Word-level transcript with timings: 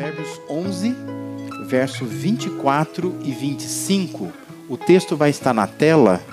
Provérbios 0.00 0.40
11, 0.48 0.96
verso 1.66 2.06
24 2.06 3.20
e 3.22 3.32
25. 3.32 4.32
O 4.66 4.78
texto 4.78 5.14
vai 5.14 5.28
estar 5.28 5.52
na 5.52 5.66
tela. 5.66 6.24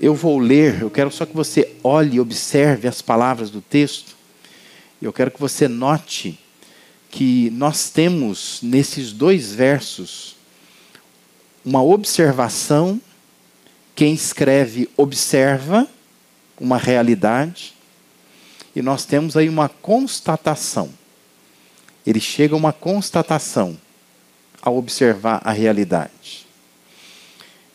Eu 0.00 0.12
vou 0.12 0.40
ler, 0.40 0.82
eu 0.82 0.90
quero 0.90 1.08
só 1.08 1.24
que 1.24 1.32
você 1.32 1.76
olhe 1.84 2.16
e 2.16 2.20
observe 2.20 2.88
as 2.88 3.00
palavras 3.00 3.48
do 3.48 3.60
texto. 3.60 4.16
Eu 5.00 5.12
quero 5.12 5.30
que 5.30 5.40
você 5.40 5.68
note 5.68 6.36
que 7.08 7.48
nós 7.50 7.90
temos 7.90 8.58
nesses 8.60 9.12
dois 9.12 9.54
versos 9.54 10.34
uma 11.64 11.84
observação. 11.84 13.00
Quem 13.94 14.14
escreve 14.14 14.90
observa 14.96 15.86
uma 16.58 16.76
realidade, 16.76 17.72
e 18.74 18.82
nós 18.82 19.04
temos 19.04 19.36
aí 19.36 19.48
uma 19.48 19.68
constatação. 19.68 20.98
Ele 22.06 22.20
chega 22.20 22.54
a 22.54 22.56
uma 22.56 22.72
constatação 22.72 23.78
ao 24.62 24.76
observar 24.76 25.40
a 25.44 25.52
realidade. 25.52 26.46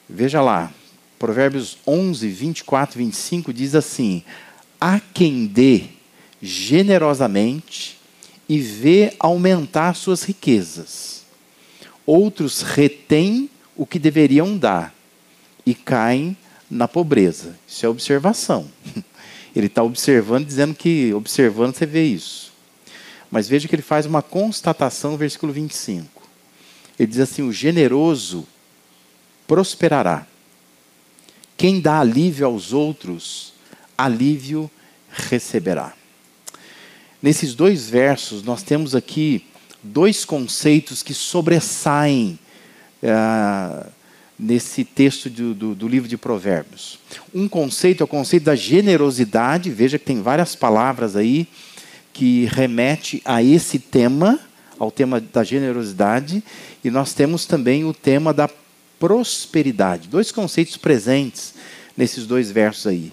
Veja 0.09 0.41
lá, 0.41 0.71
Provérbios 1.17 1.77
11, 1.87 2.27
24 2.27 3.01
e 3.01 3.05
25 3.05 3.53
diz 3.53 3.75
assim: 3.75 4.23
Há 4.79 4.99
quem 4.99 5.45
dê 5.45 5.85
generosamente 6.41 7.97
e 8.47 8.59
vê 8.59 9.13
aumentar 9.19 9.95
suas 9.95 10.23
riquezas. 10.23 11.23
Outros 12.05 12.61
retêm 12.61 13.49
o 13.75 13.85
que 13.85 13.97
deveriam 13.97 14.57
dar 14.57 14.93
e 15.65 15.73
caem 15.73 16.37
na 16.69 16.87
pobreza. 16.87 17.57
Isso 17.67 17.85
é 17.85 17.89
observação. 17.89 18.69
Ele 19.55 19.67
está 19.67 19.81
observando, 19.81 20.45
dizendo 20.45 20.75
que, 20.75 21.13
observando, 21.13 21.73
você 21.73 21.85
vê 21.85 22.05
isso. 22.05 22.44
Mas 23.35 23.49
veja 23.49 23.67
que 23.67 23.75
ele 23.75 23.81
faz 23.81 24.05
uma 24.05 24.21
constatação 24.21 25.11
no 25.11 25.17
versículo 25.17 25.51
25. 25.51 26.23
Ele 26.97 27.05
diz 27.05 27.19
assim: 27.19 27.41
o 27.41 27.51
generoso 27.51 28.47
prosperará. 29.45 30.25
Quem 31.57 31.81
dá 31.81 31.99
alívio 31.99 32.45
aos 32.45 32.71
outros, 32.71 33.51
alívio 33.97 34.71
receberá. 35.09 35.91
Nesses 37.21 37.53
dois 37.53 37.89
versos, 37.89 38.41
nós 38.41 38.63
temos 38.63 38.95
aqui 38.95 39.45
dois 39.83 40.23
conceitos 40.23 41.03
que 41.03 41.13
sobressaem 41.13 42.39
ah, 43.03 43.87
nesse 44.39 44.85
texto 44.85 45.29
do, 45.29 45.53
do, 45.53 45.75
do, 45.75 45.89
livro 45.89 46.07
de 46.07 46.15
Provérbios. 46.15 46.99
Um 47.33 47.49
conceito 47.49 47.99
é 47.99 48.05
o 48.05 48.07
conceito 48.07 48.43
da 48.43 48.55
generosidade, 48.55 49.69
veja 49.71 49.99
que 49.99 50.05
tem 50.05 50.21
várias 50.21 50.55
palavras 50.55 51.17
aí 51.17 51.49
que 52.15 52.45
remete 52.45 53.21
a 53.25 53.43
esse 53.43 53.77
tema, 53.77 54.39
ao 54.79 54.89
tema 54.89 55.19
da 55.19 55.43
generosidade, 55.43 56.41
e 56.81 56.89
nós 56.89 57.13
temos 57.13 57.45
também 57.45 57.83
o 57.83 57.93
tema 57.93 58.33
da 58.33 58.49
prosperidade. 58.97 60.07
Dois 60.07 60.31
conceitos 60.31 60.77
presentes 60.77 61.53
nesses 61.95 62.25
dois 62.25 62.49
versos 62.49 62.87
aí. 62.87 63.11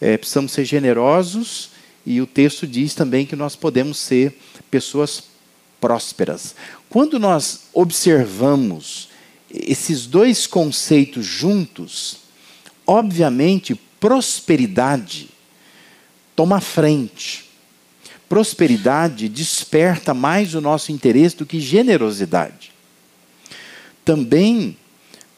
É, 0.00 0.16
precisamos 0.16 0.50
ser 0.50 0.64
generosos 0.64 1.70
e 2.04 2.20
o 2.20 2.26
texto 2.26 2.66
diz 2.66 2.96
também 2.96 3.24
que 3.24 3.36
nós 3.36 3.54
podemos 3.54 3.96
ser 3.96 4.36
pessoas 4.68 5.22
prósperas. 5.80 6.56
Quando 6.88 7.20
nós 7.20 7.66
observamos 7.72 9.08
esses 9.48 10.04
dois 10.04 10.48
conceitos 10.48 11.24
juntos, 11.24 12.16
obviamente 12.84 13.76
prosperidade 14.00 15.30
toma 16.34 16.60
frente. 16.60 17.41
Prosperidade 18.32 19.28
desperta 19.28 20.14
mais 20.14 20.54
o 20.54 20.60
nosso 20.62 20.90
interesse 20.90 21.36
do 21.36 21.44
que 21.44 21.60
generosidade. 21.60 22.72
Também 24.06 24.74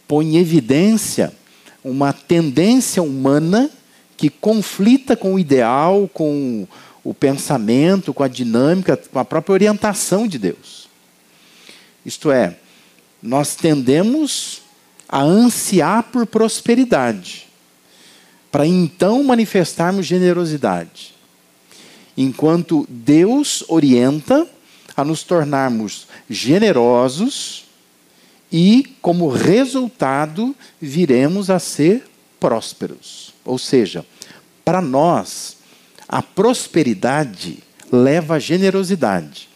põe 0.07 0.37
em 0.37 0.37
evidência 0.37 1.35
uma 1.83 2.13
tendência 2.13 3.03
humana 3.03 3.69
que 4.17 4.31
conflita 4.31 5.17
com 5.17 5.35
o 5.35 5.41
ideal, 5.41 6.09
com 6.15 6.69
o 7.03 7.13
pensamento, 7.13 8.15
com 8.15 8.23
a 8.23 8.29
dinâmica, 8.29 8.97
com 8.97 9.19
a 9.19 9.25
própria 9.25 9.55
orientação 9.55 10.29
de 10.29 10.39
Deus. 10.39 10.89
Isto 12.07 12.31
é, 12.31 12.57
nós 13.21 13.57
tendemos 13.57 14.63
a 15.09 15.21
ansiar 15.21 16.05
por 16.13 16.27
prosperidade, 16.27 17.49
para 18.53 18.65
então 18.65 19.25
manifestarmos 19.25 20.07
generosidade. 20.07 21.14
Enquanto 22.17 22.87
Deus 22.89 23.65
orienta 23.69 24.47
a 24.97 25.05
nos 25.05 25.23
tornarmos 25.23 26.07
generosos 26.31 27.65
e, 28.51 28.97
como 29.03 29.29
resultado, 29.29 30.55
viremos 30.81 31.51
a 31.51 31.59
ser 31.59 32.05
prósperos. 32.39 33.35
Ou 33.45 33.59
seja, 33.59 34.07
para 34.65 34.81
nós, 34.81 35.57
a 36.09 36.23
prosperidade 36.23 37.59
leva 37.91 38.37
a 38.37 38.39
generosidade. 38.39 39.49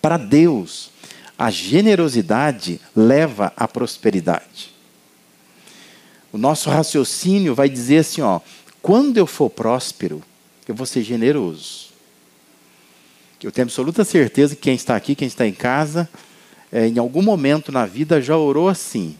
Para 0.00 0.16
Deus, 0.16 0.90
a 1.36 1.50
generosidade 1.50 2.80
leva 2.94 3.52
à 3.56 3.66
prosperidade. 3.66 4.72
O 6.32 6.38
nosso 6.38 6.70
raciocínio 6.70 7.54
vai 7.54 7.68
dizer 7.68 7.98
assim, 7.98 8.20
ó, 8.20 8.40
quando 8.80 9.16
eu 9.16 9.26
for 9.26 9.50
próspero, 9.50 10.22
eu 10.68 10.74
vou 10.74 10.86
ser 10.86 11.02
generoso. 11.02 11.88
Eu 13.42 13.50
tenho 13.50 13.66
absoluta 13.66 14.04
certeza 14.04 14.54
que 14.54 14.60
quem 14.60 14.74
está 14.74 14.94
aqui, 14.94 15.14
quem 15.14 15.26
está 15.26 15.46
em 15.46 15.52
casa, 15.52 16.08
é, 16.70 16.86
em 16.86 16.98
algum 16.98 17.22
momento 17.22 17.72
na 17.72 17.86
vida 17.86 18.20
já 18.20 18.36
orou 18.36 18.68
assim: 18.68 19.16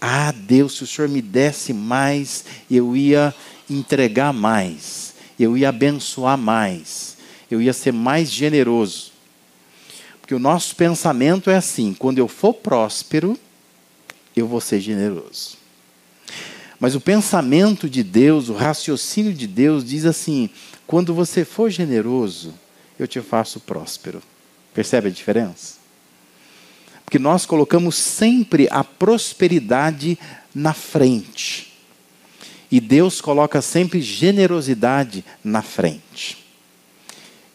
ah, 0.00 0.32
Deus, 0.32 0.76
se 0.76 0.84
o 0.84 0.86
Senhor 0.86 1.08
me 1.08 1.20
desse 1.20 1.72
mais, 1.72 2.44
eu 2.70 2.96
ia 2.96 3.34
entregar 3.68 4.32
mais, 4.32 5.14
eu 5.38 5.56
ia 5.56 5.70
abençoar 5.70 6.38
mais, 6.38 7.16
eu 7.50 7.60
ia 7.60 7.72
ser 7.72 7.92
mais 7.92 8.30
generoso. 8.30 9.12
Porque 10.20 10.34
o 10.34 10.38
nosso 10.38 10.76
pensamento 10.76 11.50
é 11.50 11.56
assim: 11.56 11.94
quando 11.94 12.18
eu 12.18 12.28
for 12.28 12.54
próspero, 12.54 13.38
eu 14.36 14.46
vou 14.46 14.60
ser 14.60 14.80
generoso. 14.80 15.56
Mas 16.78 16.94
o 16.94 17.00
pensamento 17.00 17.88
de 17.88 18.02
Deus, 18.02 18.48
o 18.48 18.54
raciocínio 18.54 19.32
de 19.32 19.46
Deus 19.46 19.84
diz 19.84 20.04
assim: 20.04 20.50
quando 20.86 21.14
você 21.14 21.44
for 21.44 21.70
generoso, 21.70 22.54
eu 22.98 23.06
te 23.08 23.20
faço 23.20 23.60
próspero. 23.60 24.22
Percebe 24.72 25.08
a 25.08 25.10
diferença? 25.10 25.76
Porque 27.04 27.18
nós 27.18 27.46
colocamos 27.46 27.94
sempre 27.96 28.68
a 28.70 28.82
prosperidade 28.82 30.18
na 30.54 30.72
frente. 30.72 31.72
E 32.70 32.80
Deus 32.80 33.20
coloca 33.20 33.62
sempre 33.62 34.00
generosidade 34.00 35.24
na 35.44 35.62
frente. 35.62 36.44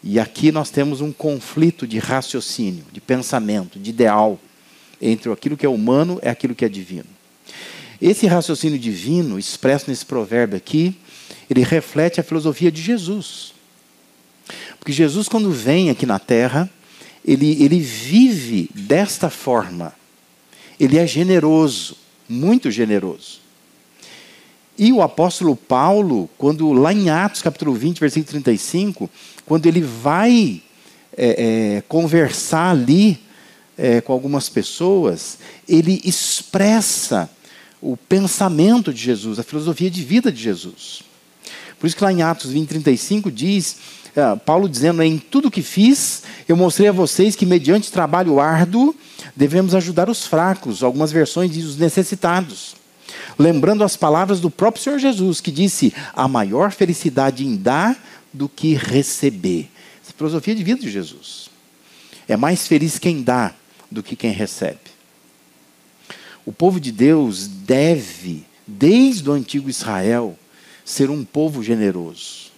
E 0.01 0.19
aqui 0.19 0.51
nós 0.51 0.69
temos 0.69 1.01
um 1.01 1.11
conflito 1.11 1.85
de 1.85 1.99
raciocínio, 1.99 2.85
de 2.91 3.01
pensamento, 3.01 3.77
de 3.77 3.89
ideal 3.89 4.39
entre 5.01 5.31
aquilo 5.31 5.57
que 5.57 5.65
é 5.65 5.69
humano 5.69 6.19
e 6.23 6.27
aquilo 6.27 6.55
que 6.55 6.63
é 6.63 6.69
divino. 6.69 7.18
Esse 8.01 8.27
raciocínio 8.27 8.79
divino, 8.79 9.37
expresso 9.37 9.89
nesse 9.89 10.05
provérbio 10.05 10.57
aqui, 10.57 10.95
ele 11.49 11.63
reflete 11.63 12.19
a 12.19 12.23
filosofia 12.23 12.71
de 12.71 12.81
Jesus. 12.81 13.53
Porque 14.79 14.91
Jesus, 14.91 15.27
quando 15.27 15.51
vem 15.51 15.89
aqui 15.89 16.05
na 16.05 16.17
terra, 16.19 16.69
ele, 17.25 17.61
ele 17.61 17.79
vive 17.79 18.69
desta 18.73 19.29
forma. 19.29 19.93
Ele 20.79 20.97
é 20.97 21.05
generoso, 21.05 21.97
muito 22.27 22.71
generoso. 22.71 23.39
E 24.77 24.93
o 24.93 25.01
apóstolo 25.01 25.57
Paulo, 25.57 26.29
quando 26.37 26.71
lá 26.71 26.93
em 26.93 27.09
Atos 27.09 27.41
capítulo 27.41 27.73
20, 27.73 27.99
versículo 27.99 28.31
35, 28.31 29.09
quando 29.45 29.65
ele 29.65 29.81
vai 29.81 30.61
é, 31.17 31.75
é, 31.77 31.81
conversar 31.81 32.71
ali 32.71 33.19
é, 33.77 33.99
com 33.99 34.13
algumas 34.13 34.47
pessoas, 34.47 35.37
ele 35.67 36.01
expressa 36.05 37.29
o 37.81 37.95
pensamento 37.95 38.93
de 38.93 39.01
Jesus, 39.01 39.39
a 39.39 39.43
filosofia 39.43 39.89
de 39.89 40.03
vida 40.03 40.31
de 40.31 40.41
Jesus. 40.41 41.01
Por 41.79 41.87
isso 41.87 41.95
que 41.95 42.03
lá 42.03 42.11
em 42.11 42.21
Atos 42.21 42.51
20, 42.51 42.67
35 42.67 43.31
diz 43.31 43.77
é, 44.15 44.35
Paulo 44.35 44.67
dizendo: 44.67 45.01
em 45.01 45.17
tudo 45.17 45.51
que 45.51 45.61
fiz, 45.61 46.23
eu 46.47 46.55
mostrei 46.55 46.89
a 46.89 46.91
vocês 46.91 47.35
que, 47.35 47.45
mediante 47.45 47.91
trabalho 47.91 48.39
árduo, 48.39 48.95
devemos 49.35 49.75
ajudar 49.75 50.09
os 50.09 50.25
fracos. 50.25 50.83
Algumas 50.83 51.11
versões 51.11 51.51
dizem 51.51 51.69
os 51.69 51.77
necessitados. 51.77 52.75
Lembrando 53.37 53.83
as 53.83 53.95
palavras 53.95 54.39
do 54.39 54.49
próprio 54.49 54.83
Senhor 54.83 54.99
Jesus, 54.99 55.39
que 55.39 55.51
disse: 55.51 55.93
a 56.13 56.27
maior 56.27 56.71
felicidade 56.71 57.45
em 57.45 57.55
dar 57.55 57.97
do 58.33 58.49
que 58.49 58.73
receber. 58.73 59.69
Essa 60.01 60.11
é 60.11 60.17
filosofia 60.17 60.55
de 60.55 60.63
vida 60.63 60.81
de 60.81 60.91
Jesus. 60.91 61.49
É 62.27 62.35
mais 62.35 62.67
feliz 62.67 62.99
quem 62.99 63.23
dá 63.23 63.53
do 63.89 64.03
que 64.03 64.15
quem 64.15 64.31
recebe. 64.31 64.98
O 66.45 66.51
povo 66.51 66.79
de 66.79 66.91
Deus 66.91 67.47
deve, 67.47 68.45
desde 68.65 69.29
o 69.29 69.33
antigo 69.33 69.69
Israel, 69.69 70.37
ser 70.83 71.09
um 71.09 71.23
povo 71.23 71.61
generoso 71.61 72.49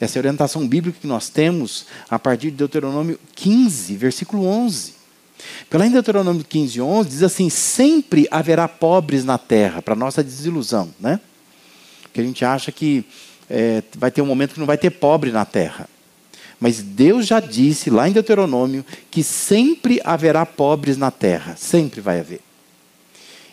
Essa 0.00 0.16
é 0.16 0.18
a 0.18 0.22
orientação 0.22 0.66
bíblica 0.66 0.98
que 1.00 1.06
nós 1.06 1.28
temos 1.28 1.86
a 2.08 2.18
partir 2.18 2.50
de 2.50 2.56
Deuteronômio 2.56 3.20
15, 3.34 3.96
versículo 3.96 4.46
11. 4.46 4.94
Pela 5.68 5.86
em 5.86 5.90
Deuteronômio 5.90 6.44
15, 6.44 6.80
11, 6.80 7.08
diz 7.08 7.22
assim: 7.22 7.50
sempre 7.50 8.26
haverá 8.30 8.66
pobres 8.66 9.24
na 9.24 9.36
terra, 9.36 9.82
para 9.82 9.94
nossa 9.94 10.22
desilusão, 10.22 10.92
né? 10.98 11.20
Porque 12.02 12.20
a 12.20 12.24
gente 12.24 12.44
acha 12.44 12.72
que 12.72 13.04
é, 13.48 13.82
vai 13.96 14.10
ter 14.10 14.22
um 14.22 14.26
momento 14.26 14.54
que 14.54 14.60
não 14.60 14.66
vai 14.66 14.78
ter 14.78 14.90
pobre 14.90 15.30
na 15.30 15.44
terra. 15.44 15.88
Mas 16.58 16.82
Deus 16.82 17.26
já 17.26 17.40
disse 17.40 17.88
lá 17.88 18.08
em 18.08 18.12
Deuteronômio 18.12 18.84
que 19.10 19.22
sempre 19.22 20.00
haverá 20.04 20.44
pobres 20.44 20.96
na 20.96 21.10
terra, 21.10 21.56
sempre 21.56 22.00
vai 22.00 22.20
haver. 22.20 22.40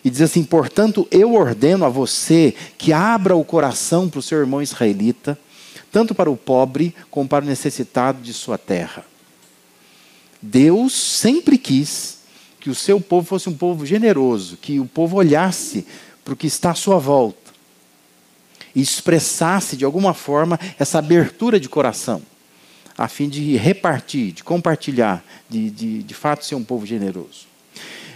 E 0.04 0.10
diz 0.10 0.22
assim: 0.22 0.44
portanto, 0.44 1.08
eu 1.12 1.34
ordeno 1.34 1.86
a 1.86 1.90
você 1.90 2.54
que 2.78 2.94
abra 2.94 3.36
o 3.36 3.44
coração 3.44 4.10
para 4.10 4.20
o 4.20 4.24
seu 4.24 4.40
irmão 4.40 4.62
israelita, 4.62 5.38
tanto 5.92 6.14
para 6.14 6.30
o 6.30 6.38
pobre 6.38 6.94
como 7.10 7.28
para 7.28 7.44
o 7.44 7.48
necessitado 7.48 8.22
de 8.22 8.34
sua 8.34 8.58
terra. 8.58 9.06
Deus 10.42 10.94
sempre 10.94 11.58
quis 11.58 12.18
que 12.60 12.70
o 12.70 12.76
seu 12.76 13.00
povo 13.00 13.28
fosse 13.28 13.50
um 13.50 13.54
povo 13.56 13.86
generoso, 13.86 14.58
que 14.58 14.80
o 14.80 14.86
povo 14.86 15.18
olhasse 15.18 15.86
para 16.24 16.34
o 16.34 16.38
que 16.38 16.48
está 16.48 16.72
à 16.72 16.76
sua 16.76 17.00
volta 17.00 17.48
e 18.76 18.82
expressasse 18.82 19.76
de 19.76 19.86
alguma 19.86 20.14
forma 20.14 20.60
essa 20.78 21.00
abertura 21.00 21.60
de 21.60 21.68
coração, 21.68 22.22
a 22.98 23.08
fim 23.08 23.28
de 23.28 23.58
repartir, 23.58 24.34
de 24.34 24.44
compartilhar, 24.44 25.24
de, 25.50 25.72
de, 25.72 26.04
de 26.04 26.14
fato 26.14 26.46
ser 26.46 26.56
um 26.56 26.64
povo 26.64 26.86
generoso. 26.86 27.48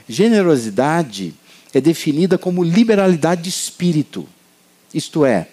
Generosidade 0.08 1.34
é 1.74 1.82
definida 1.82 2.38
como 2.38 2.64
liberalidade 2.64 3.44
de 3.44 3.50
espírito, 3.50 4.28
isto 4.94 5.26
é, 5.26 5.48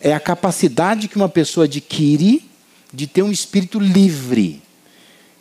é 0.00 0.14
a 0.14 0.20
capacidade 0.20 1.08
que 1.08 1.16
uma 1.16 1.28
pessoa 1.28 1.64
adquire 1.64 2.42
de 2.92 3.06
ter 3.06 3.22
um 3.22 3.30
espírito 3.30 3.78
livre, 3.78 4.62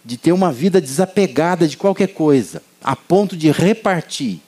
de 0.03 0.17
ter 0.17 0.31
uma 0.31 0.51
vida 0.51 0.81
desapegada 0.81 1.67
de 1.67 1.77
qualquer 1.77 2.09
coisa, 2.09 2.61
a 2.83 2.95
ponto 2.95 3.35
de 3.37 3.51
repartir, 3.51 4.39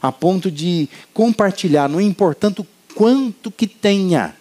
a 0.00 0.10
ponto 0.10 0.50
de 0.50 0.88
compartilhar, 1.12 1.88
não 1.88 2.00
importando 2.00 2.66
quanto 2.94 3.50
que 3.50 3.66
tenha. 3.66 4.34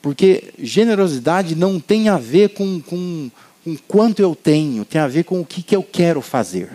Porque 0.00 0.54
generosidade 0.58 1.54
não 1.54 1.80
tem 1.80 2.08
a 2.08 2.16
ver 2.16 2.50
com, 2.50 2.80
com, 2.80 3.30
com 3.64 3.76
quanto 3.88 4.20
eu 4.20 4.34
tenho, 4.34 4.84
tem 4.84 5.00
a 5.00 5.08
ver 5.08 5.24
com 5.24 5.40
o 5.40 5.44
que, 5.44 5.62
que 5.62 5.74
eu 5.74 5.82
quero 5.82 6.22
fazer 6.22 6.70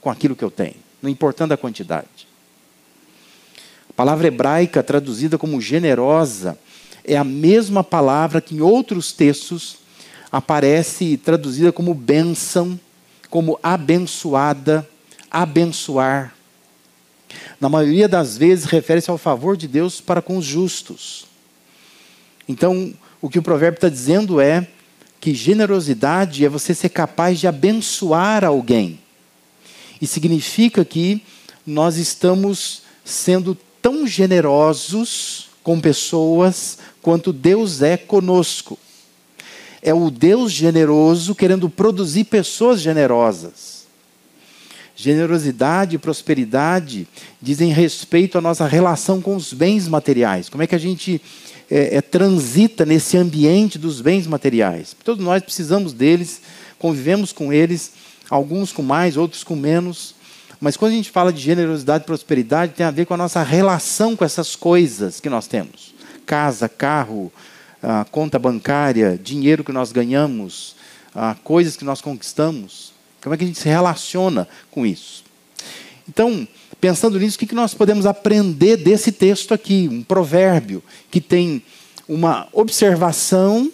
com 0.00 0.10
aquilo 0.10 0.36
que 0.36 0.44
eu 0.44 0.50
tenho, 0.50 0.74
não 1.02 1.10
importando 1.10 1.54
a 1.54 1.56
quantidade. 1.56 2.28
A 3.88 3.92
palavra 3.92 4.28
hebraica 4.28 4.82
traduzida 4.82 5.38
como 5.38 5.60
generosa 5.60 6.58
é 7.04 7.16
a 7.16 7.24
mesma 7.24 7.82
palavra 7.82 8.40
que 8.40 8.54
em 8.54 8.60
outros 8.60 9.12
textos 9.12 9.78
aparece 10.30 11.16
traduzida 11.16 11.72
como 11.72 11.94
bênção, 11.94 12.78
como 13.30 13.58
abençoada, 13.62 14.88
abençoar. 15.30 16.34
Na 17.60 17.68
maioria 17.68 18.08
das 18.08 18.36
vezes 18.36 18.64
refere-se 18.66 19.10
ao 19.10 19.18
favor 19.18 19.56
de 19.56 19.66
Deus 19.66 20.00
para 20.00 20.22
com 20.22 20.36
os 20.36 20.44
justos. 20.44 21.26
Então, 22.48 22.94
o 23.20 23.28
que 23.28 23.38
o 23.38 23.42
provérbio 23.42 23.78
está 23.78 23.88
dizendo 23.88 24.40
é 24.40 24.66
que 25.20 25.34
generosidade 25.34 26.44
é 26.44 26.48
você 26.48 26.74
ser 26.74 26.90
capaz 26.90 27.40
de 27.40 27.46
abençoar 27.46 28.44
alguém. 28.44 29.00
E 30.00 30.06
significa 30.06 30.84
que 30.84 31.22
nós 31.66 31.96
estamos 31.96 32.82
sendo 33.04 33.56
tão 33.80 34.06
generosos 34.06 35.48
com 35.62 35.80
pessoas 35.80 36.78
quanto 37.02 37.32
Deus 37.32 37.82
é 37.82 37.96
conosco 37.96 38.78
é 39.82 39.94
o 39.94 40.10
Deus 40.10 40.52
generoso 40.52 41.34
querendo 41.34 41.68
produzir 41.68 42.24
pessoas 42.24 42.80
generosas. 42.80 43.78
Generosidade 44.96 45.94
e 45.94 45.98
prosperidade 45.98 47.06
dizem 47.40 47.72
respeito 47.72 48.36
à 48.36 48.40
nossa 48.40 48.66
relação 48.66 49.20
com 49.20 49.36
os 49.36 49.52
bens 49.52 49.86
materiais. 49.86 50.48
Como 50.48 50.62
é 50.62 50.66
que 50.66 50.74
a 50.74 50.78
gente 50.78 51.22
é, 51.70 51.96
é, 51.96 52.00
transita 52.00 52.84
nesse 52.84 53.16
ambiente 53.16 53.78
dos 53.78 54.00
bens 54.00 54.26
materiais? 54.26 54.96
Todos 55.04 55.24
nós 55.24 55.42
precisamos 55.42 55.92
deles, 55.92 56.40
convivemos 56.78 57.32
com 57.32 57.52
eles, 57.52 57.92
alguns 58.28 58.72
com 58.72 58.82
mais, 58.82 59.16
outros 59.16 59.44
com 59.44 59.56
menos. 59.56 60.14
Mas 60.60 60.76
quando 60.76 60.92
a 60.92 60.94
gente 60.96 61.10
fala 61.10 61.32
de 61.32 61.40
generosidade 61.40 62.04
e 62.04 62.06
prosperidade, 62.06 62.74
tem 62.74 62.84
a 62.84 62.90
ver 62.90 63.06
com 63.06 63.14
a 63.14 63.16
nossa 63.16 63.42
relação 63.42 64.16
com 64.16 64.24
essas 64.24 64.56
coisas 64.56 65.20
que 65.20 65.28
nós 65.28 65.46
temos: 65.46 65.94
casa, 66.26 66.68
carro, 66.68 67.32
a 67.82 68.04
conta 68.04 68.38
bancária, 68.38 69.18
dinheiro 69.22 69.62
que 69.62 69.72
nós 69.72 69.92
ganhamos, 69.92 70.74
a 71.14 71.34
coisas 71.34 71.76
que 71.76 71.84
nós 71.84 72.00
conquistamos. 72.00 72.92
Como 73.22 73.34
é 73.34 73.38
que 73.38 73.44
a 73.44 73.46
gente 73.46 73.58
se 73.58 73.68
relaciona 73.68 74.48
com 74.70 74.86
isso? 74.86 75.24
Então, 76.08 76.46
pensando 76.80 77.18
nisso, 77.18 77.36
o 77.36 77.38
que 77.40 77.54
nós 77.54 77.74
podemos 77.74 78.06
aprender 78.06 78.76
desse 78.76 79.12
texto 79.12 79.52
aqui? 79.52 79.88
Um 79.90 80.02
provérbio 80.02 80.82
que 81.10 81.20
tem 81.20 81.62
uma 82.08 82.48
observação 82.52 83.70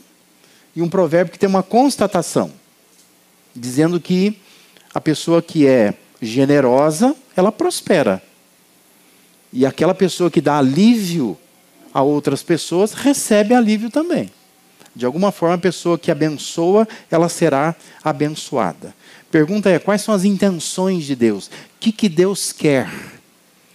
e 0.74 0.82
um 0.82 0.88
provérbio 0.88 1.32
que 1.32 1.38
tem 1.38 1.48
uma 1.48 1.62
constatação, 1.62 2.50
dizendo 3.54 4.00
que 4.00 4.36
a 4.94 5.00
pessoa 5.00 5.42
que 5.42 5.66
é 5.66 5.94
generosa, 6.22 7.16
ela 7.36 7.50
prospera. 7.50 8.22
E 9.52 9.66
aquela 9.66 9.94
pessoa 9.94 10.30
que 10.30 10.40
dá 10.40 10.58
alívio 10.58 11.36
a 11.92 12.02
outras 12.02 12.42
pessoas, 12.42 12.92
recebe 12.92 13.54
alívio 13.54 13.90
também. 13.90 14.30
De 14.94 15.04
alguma 15.04 15.32
forma, 15.32 15.56
a 15.56 15.58
pessoa 15.58 15.98
que 15.98 16.10
abençoa, 16.10 16.86
ela 17.10 17.28
será 17.28 17.74
abençoada. 18.02 18.94
Pergunta 19.30 19.68
é: 19.68 19.78
quais 19.80 20.02
são 20.02 20.14
as 20.14 20.24
intenções 20.24 21.04
de 21.04 21.16
Deus? 21.16 21.48
O 21.48 21.50
que, 21.80 21.90
que 21.90 22.08
Deus 22.08 22.52
quer? 22.52 22.88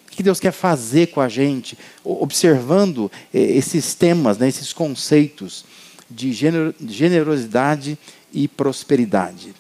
O 0.07 0.11
que 0.11 0.23
Deus 0.23 0.39
quer 0.39 0.53
fazer 0.53 1.07
com 1.07 1.19
a 1.19 1.27
gente? 1.27 1.77
Observando 2.03 3.11
eh, 3.33 3.39
esses 3.39 3.93
temas, 3.93 4.37
né, 4.37 4.47
esses 4.47 4.71
conceitos 4.71 5.65
de 6.09 6.31
generosidade 6.31 7.97
e 8.33 8.47
prosperidade. 8.47 9.53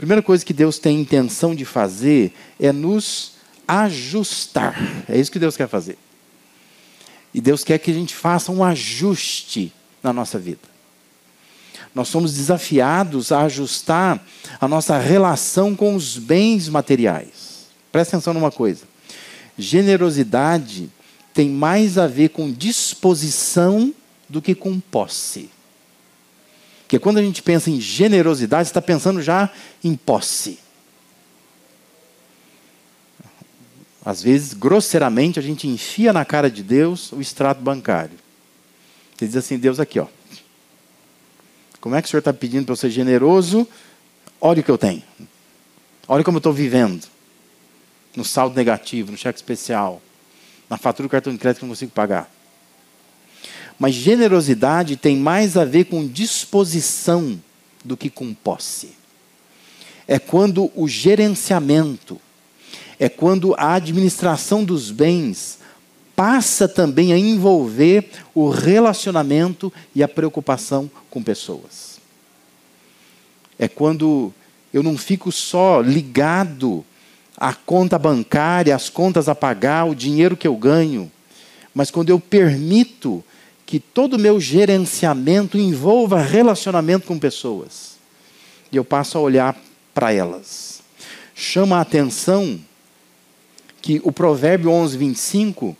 Primeira 0.00 0.22
coisa 0.22 0.42
que 0.42 0.54
Deus 0.54 0.78
tem 0.78 0.98
intenção 0.98 1.54
de 1.54 1.66
fazer 1.66 2.32
é 2.58 2.72
nos 2.72 3.32
ajustar. 3.68 4.74
É 5.06 5.20
isso 5.20 5.30
que 5.30 5.38
Deus 5.38 5.58
quer 5.58 5.68
fazer. 5.68 5.98
E 7.34 7.40
Deus 7.40 7.62
quer 7.62 7.76
que 7.76 7.90
a 7.90 7.94
gente 7.94 8.14
faça 8.14 8.50
um 8.50 8.64
ajuste 8.64 9.70
na 10.02 10.10
nossa 10.10 10.38
vida. 10.38 10.62
Nós 11.94 12.08
somos 12.08 12.32
desafiados 12.32 13.30
a 13.30 13.42
ajustar 13.42 14.26
a 14.58 14.66
nossa 14.66 14.96
relação 14.96 15.76
com 15.76 15.94
os 15.94 16.16
bens 16.16 16.66
materiais. 16.66 17.66
Presta 17.92 18.16
atenção 18.16 18.32
numa 18.32 18.50
coisa: 18.50 18.84
generosidade 19.58 20.88
tem 21.34 21.50
mais 21.50 21.98
a 21.98 22.06
ver 22.06 22.30
com 22.30 22.50
disposição 22.50 23.94
do 24.26 24.40
que 24.40 24.54
com 24.54 24.80
posse. 24.80 25.50
Porque 26.90 26.98
quando 26.98 27.18
a 27.18 27.22
gente 27.22 27.40
pensa 27.40 27.70
em 27.70 27.80
generosidade, 27.80 28.68
está 28.68 28.82
pensando 28.82 29.22
já 29.22 29.48
em 29.84 29.94
posse. 29.94 30.58
Às 34.04 34.20
vezes, 34.20 34.54
grosseiramente, 34.54 35.38
a 35.38 35.42
gente 35.42 35.68
enfia 35.68 36.12
na 36.12 36.24
cara 36.24 36.50
de 36.50 36.64
Deus 36.64 37.12
o 37.12 37.20
extrato 37.20 37.62
bancário. 37.62 38.18
Ele 39.20 39.28
diz 39.28 39.36
assim: 39.36 39.56
Deus, 39.56 39.78
aqui, 39.78 40.00
ó. 40.00 40.08
Como 41.80 41.94
é 41.94 42.02
que 42.02 42.08
o 42.08 42.10
senhor 42.10 42.18
está 42.18 42.32
pedindo 42.32 42.64
para 42.64 42.72
eu 42.72 42.76
ser 42.76 42.90
generoso? 42.90 43.68
Olha 44.40 44.60
o 44.60 44.64
que 44.64 44.70
eu 44.72 44.78
tenho. 44.78 45.04
Olha 46.08 46.24
como 46.24 46.38
eu 46.38 46.40
estou 46.40 46.52
vivendo. 46.52 47.06
No 48.16 48.24
saldo 48.24 48.56
negativo, 48.56 49.12
no 49.12 49.16
cheque 49.16 49.38
especial, 49.38 50.02
na 50.68 50.76
fatura 50.76 51.06
do 51.06 51.10
cartão 51.12 51.32
de 51.32 51.38
crédito 51.38 51.58
que 51.60 51.64
eu 51.64 51.68
não 51.68 51.72
consigo 51.72 51.92
pagar. 51.92 52.28
Mas 53.80 53.94
generosidade 53.94 54.94
tem 54.94 55.16
mais 55.16 55.56
a 55.56 55.64
ver 55.64 55.84
com 55.84 56.06
disposição 56.06 57.40
do 57.82 57.96
que 57.96 58.10
com 58.10 58.34
posse. 58.34 58.90
É 60.06 60.18
quando 60.18 60.70
o 60.76 60.86
gerenciamento, 60.86 62.20
é 62.98 63.08
quando 63.08 63.54
a 63.56 63.72
administração 63.72 64.64
dos 64.64 64.90
bens 64.90 65.60
passa 66.14 66.68
também 66.68 67.14
a 67.14 67.18
envolver 67.18 68.10
o 68.34 68.50
relacionamento 68.50 69.72
e 69.94 70.02
a 70.02 70.08
preocupação 70.08 70.90
com 71.08 71.22
pessoas. 71.22 71.98
É 73.58 73.66
quando 73.66 74.30
eu 74.74 74.82
não 74.82 74.98
fico 74.98 75.32
só 75.32 75.80
ligado 75.80 76.84
à 77.34 77.54
conta 77.54 77.98
bancária, 77.98 78.76
às 78.76 78.90
contas 78.90 79.26
a 79.26 79.34
pagar, 79.34 79.84
o 79.86 79.94
dinheiro 79.94 80.36
que 80.36 80.46
eu 80.46 80.54
ganho, 80.54 81.10
mas 81.74 81.90
quando 81.90 82.10
eu 82.10 82.20
permito 82.20 83.24
que 83.70 83.78
todo 83.78 84.14
o 84.14 84.18
meu 84.18 84.40
gerenciamento 84.40 85.56
envolva 85.56 86.20
relacionamento 86.20 87.06
com 87.06 87.16
pessoas. 87.16 87.92
E 88.72 88.76
eu 88.76 88.84
passo 88.84 89.16
a 89.16 89.20
olhar 89.20 89.56
para 89.94 90.12
elas. 90.12 90.82
Chama 91.36 91.76
a 91.76 91.82
atenção 91.82 92.58
que 93.80 94.00
o 94.02 94.10
provérbio 94.10 94.72
11, 94.72 94.98
25 94.98 95.76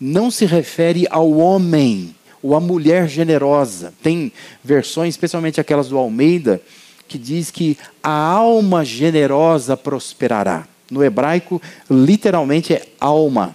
não 0.00 0.32
se 0.32 0.46
refere 0.46 1.06
ao 1.08 1.30
homem. 1.30 2.12
ou 2.42 2.56
a 2.56 2.60
mulher 2.60 3.08
generosa. 3.08 3.94
Tem 4.02 4.32
versões, 4.64 5.14
especialmente 5.14 5.60
aquelas 5.60 5.88
do 5.88 5.96
Almeida, 5.96 6.60
que 7.06 7.18
diz 7.18 7.52
que 7.52 7.78
a 8.02 8.10
alma 8.10 8.84
generosa 8.84 9.76
prosperará. 9.76 10.66
No 10.90 11.04
hebraico, 11.04 11.62
literalmente 11.88 12.74
é 12.74 12.88
alma. 12.98 13.54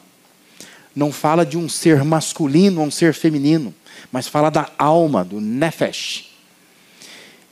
Não 0.95 1.11
fala 1.11 1.45
de 1.45 1.57
um 1.57 1.67
ser 1.67 2.03
masculino 2.03 2.81
ou 2.81 2.87
um 2.87 2.91
ser 2.91 3.13
feminino, 3.13 3.73
mas 4.11 4.27
fala 4.27 4.49
da 4.49 4.69
alma, 4.77 5.23
do 5.23 5.41
nefesh, 5.41 6.29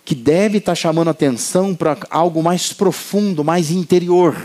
que 0.05 0.13
deve 0.13 0.59
estar 0.59 0.75
chamando 0.75 1.09
atenção 1.09 1.73
para 1.73 1.97
algo 2.09 2.43
mais 2.43 2.71
profundo, 2.71 3.43
mais 3.43 3.71
interior. 3.71 4.35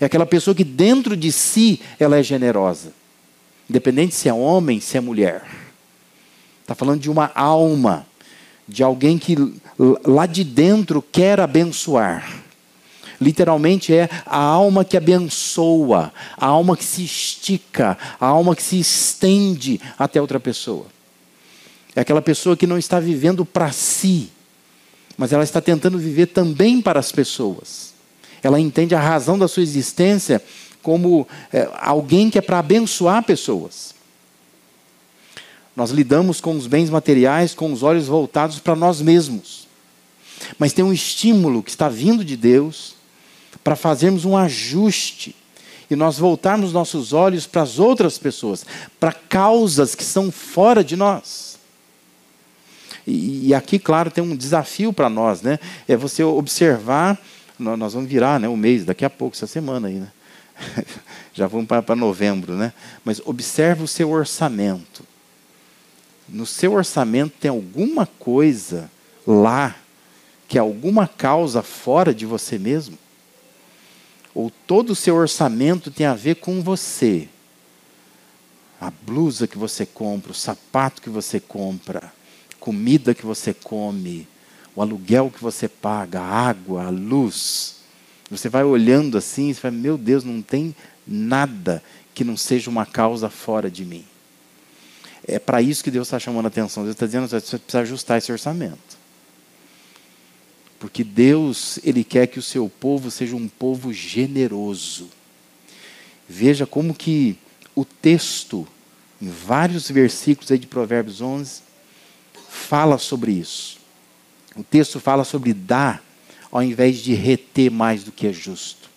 É 0.00 0.06
aquela 0.06 0.26
pessoa 0.26 0.54
que 0.54 0.64
dentro 0.64 1.16
de 1.16 1.30
si 1.30 1.80
ela 1.98 2.18
é 2.18 2.22
generosa, 2.22 2.92
independente 3.70 4.14
se 4.14 4.28
é 4.28 4.34
homem, 4.34 4.80
se 4.80 4.96
é 4.96 5.00
mulher. 5.00 5.44
Está 6.62 6.74
falando 6.74 7.00
de 7.00 7.10
uma 7.10 7.30
alma, 7.34 8.06
de 8.66 8.82
alguém 8.82 9.18
que 9.18 9.36
lá 10.04 10.26
de 10.26 10.42
dentro 10.42 11.02
quer 11.02 11.38
abençoar. 11.38 12.43
Literalmente 13.20 13.94
é 13.94 14.08
a 14.26 14.38
alma 14.38 14.84
que 14.84 14.96
abençoa, 14.96 16.12
a 16.36 16.46
alma 16.46 16.76
que 16.76 16.84
se 16.84 17.04
estica, 17.04 17.96
a 18.20 18.26
alma 18.26 18.56
que 18.56 18.62
se 18.62 18.78
estende 18.78 19.80
até 19.98 20.20
outra 20.20 20.40
pessoa. 20.40 20.86
É 21.94 22.00
aquela 22.00 22.22
pessoa 22.22 22.56
que 22.56 22.66
não 22.66 22.76
está 22.76 22.98
vivendo 22.98 23.44
para 23.44 23.70
si, 23.70 24.30
mas 25.16 25.32
ela 25.32 25.44
está 25.44 25.60
tentando 25.60 25.98
viver 25.98 26.26
também 26.26 26.80
para 26.82 26.98
as 26.98 27.12
pessoas. 27.12 27.94
Ela 28.42 28.60
entende 28.60 28.94
a 28.94 29.00
razão 29.00 29.38
da 29.38 29.48
sua 29.48 29.62
existência 29.62 30.42
como 30.82 31.26
é, 31.52 31.68
alguém 31.80 32.28
que 32.28 32.38
é 32.38 32.42
para 32.42 32.58
abençoar 32.58 33.22
pessoas. 33.22 33.94
Nós 35.76 35.90
lidamos 35.90 36.40
com 36.40 36.56
os 36.56 36.66
bens 36.66 36.90
materiais 36.90 37.54
com 37.54 37.72
os 37.72 37.82
olhos 37.82 38.06
voltados 38.06 38.58
para 38.58 38.76
nós 38.76 39.00
mesmos. 39.00 39.66
Mas 40.58 40.72
tem 40.72 40.84
um 40.84 40.92
estímulo 40.92 41.62
que 41.62 41.70
está 41.70 41.88
vindo 41.88 42.24
de 42.24 42.36
Deus 42.36 42.94
para 43.62 43.76
fazermos 43.76 44.24
um 44.24 44.36
ajuste 44.36 45.34
e 45.90 45.96
nós 45.96 46.18
voltarmos 46.18 46.72
nossos 46.72 47.12
olhos 47.12 47.46
para 47.46 47.62
as 47.62 47.78
outras 47.78 48.18
pessoas, 48.18 48.64
para 48.98 49.12
causas 49.12 49.94
que 49.94 50.04
são 50.04 50.30
fora 50.32 50.82
de 50.82 50.96
nós. 50.96 51.58
E, 53.06 53.48
e 53.48 53.54
aqui, 53.54 53.78
claro, 53.78 54.10
tem 54.10 54.24
um 54.24 54.34
desafio 54.34 54.92
para 54.92 55.10
nós, 55.10 55.42
né? 55.42 55.58
É 55.86 55.96
você 55.96 56.22
observar, 56.24 57.20
nós 57.58 57.92
vamos 57.92 58.08
virar 58.08 58.40
né, 58.40 58.48
o 58.48 58.56
mês, 58.56 58.84
daqui 58.84 59.04
a 59.04 59.10
pouco, 59.10 59.36
essa 59.36 59.46
semana 59.46 59.88
aí, 59.88 59.94
né? 59.94 60.08
Já 61.34 61.46
vamos 61.46 61.66
para 61.66 61.96
novembro, 61.96 62.54
né? 62.54 62.72
Mas 63.04 63.20
observe 63.24 63.82
o 63.82 63.88
seu 63.88 64.10
orçamento. 64.10 65.04
No 66.28 66.46
seu 66.46 66.72
orçamento 66.72 67.34
tem 67.38 67.50
alguma 67.50 68.06
coisa 68.06 68.90
lá 69.26 69.74
que 70.48 70.56
é 70.56 70.60
alguma 70.60 71.08
causa 71.08 71.62
fora 71.62 72.14
de 72.14 72.24
você 72.24 72.58
mesmo? 72.58 72.96
Ou 74.34 74.50
todo 74.66 74.90
o 74.90 74.96
seu 74.96 75.14
orçamento 75.14 75.90
tem 75.90 76.06
a 76.06 76.14
ver 76.14 76.36
com 76.36 76.60
você? 76.60 77.28
A 78.80 78.90
blusa 78.90 79.46
que 79.46 79.56
você 79.56 79.86
compra, 79.86 80.32
o 80.32 80.34
sapato 80.34 81.00
que 81.00 81.08
você 81.08 81.38
compra, 81.38 82.12
comida 82.58 83.14
que 83.14 83.24
você 83.24 83.54
come, 83.54 84.26
o 84.74 84.82
aluguel 84.82 85.30
que 85.30 85.40
você 85.40 85.68
paga, 85.68 86.20
a 86.20 86.48
água, 86.48 86.86
a 86.86 86.90
luz. 86.90 87.76
Você 88.30 88.48
vai 88.48 88.64
olhando 88.64 89.16
assim 89.16 89.50
e 89.50 89.54
fala: 89.54 89.72
Meu 89.72 89.96
Deus, 89.96 90.24
não 90.24 90.42
tem 90.42 90.74
nada 91.06 91.82
que 92.12 92.24
não 92.24 92.36
seja 92.36 92.68
uma 92.68 92.84
causa 92.84 93.30
fora 93.30 93.70
de 93.70 93.84
mim. 93.84 94.04
É 95.26 95.38
para 95.38 95.62
isso 95.62 95.84
que 95.84 95.90
Deus 95.90 96.08
está 96.08 96.18
chamando 96.18 96.46
a 96.46 96.48
atenção. 96.48 96.82
Deus 96.82 96.96
está 96.96 97.06
dizendo: 97.06 97.28
Você 97.28 97.58
precisa 97.58 97.80
ajustar 97.80 98.18
esse 98.18 98.32
orçamento. 98.32 99.03
Porque 100.84 101.02
Deus, 101.02 101.78
Ele 101.82 102.04
quer 102.04 102.26
que 102.26 102.38
o 102.38 102.42
seu 102.42 102.68
povo 102.68 103.10
seja 103.10 103.34
um 103.34 103.48
povo 103.48 103.90
generoso. 103.90 105.08
Veja 106.28 106.66
como 106.66 106.94
que 106.94 107.38
o 107.74 107.86
texto, 107.86 108.68
em 109.18 109.30
vários 109.30 109.90
versículos 109.90 110.52
aí 110.52 110.58
de 110.58 110.66
Provérbios 110.66 111.22
11, 111.22 111.62
fala 112.50 112.98
sobre 112.98 113.32
isso. 113.32 113.78
O 114.54 114.62
texto 114.62 115.00
fala 115.00 115.24
sobre 115.24 115.54
dar, 115.54 116.04
ao 116.52 116.62
invés 116.62 116.98
de 116.98 117.14
reter 117.14 117.70
mais 117.70 118.04
do 118.04 118.12
que 118.12 118.26
é 118.26 118.32
justo. 118.34 118.90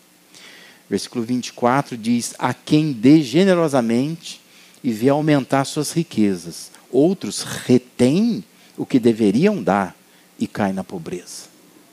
Versículo 0.89 1.23
24 1.23 1.97
diz: 1.97 2.35
A 2.37 2.53
quem 2.53 2.91
dê 2.91 3.21
generosamente 3.21 4.41
e 4.83 4.91
vê 4.91 5.07
aumentar 5.07 5.63
suas 5.63 5.93
riquezas. 5.93 6.69
Outros 6.91 7.43
retêm 7.43 8.43
o 8.75 8.85
que 8.85 8.99
deveriam 8.99 9.63
dar 9.63 9.95
e 10.37 10.45
caem 10.47 10.73
na 10.73 10.83
pobreza. 10.83 11.46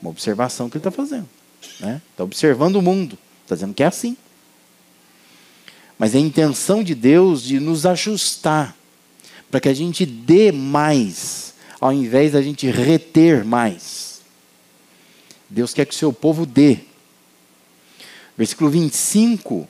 Uma 0.05 0.11
observação 0.11 0.69
que 0.69 0.77
ele 0.77 0.81
está 0.81 0.91
fazendo. 0.91 1.27
Né? 1.79 1.99
Está 2.11 2.23
observando 2.23 2.75
o 2.75 2.81
mundo. 2.81 3.17
Está 3.41 3.55
dizendo 3.55 3.73
que 3.73 3.81
é 3.81 3.87
assim. 3.87 4.15
Mas 5.97 6.13
é 6.13 6.19
a 6.19 6.21
intenção 6.21 6.83
de 6.83 6.93
Deus 6.93 7.41
de 7.41 7.59
nos 7.59 7.87
ajustar 7.87 8.75
para 9.49 9.59
que 9.59 9.67
a 9.67 9.73
gente 9.73 10.05
dê 10.05 10.51
mais 10.51 11.55
ao 11.81 11.91
invés 11.91 12.33
da 12.33 12.41
gente 12.43 12.69
reter 12.69 13.43
mais. 13.43 14.21
Deus 15.49 15.73
quer 15.73 15.87
que 15.87 15.95
o 15.95 15.97
seu 15.97 16.13
povo 16.13 16.45
dê. 16.45 16.81
Versículo 18.37 18.69
25. 18.69 19.67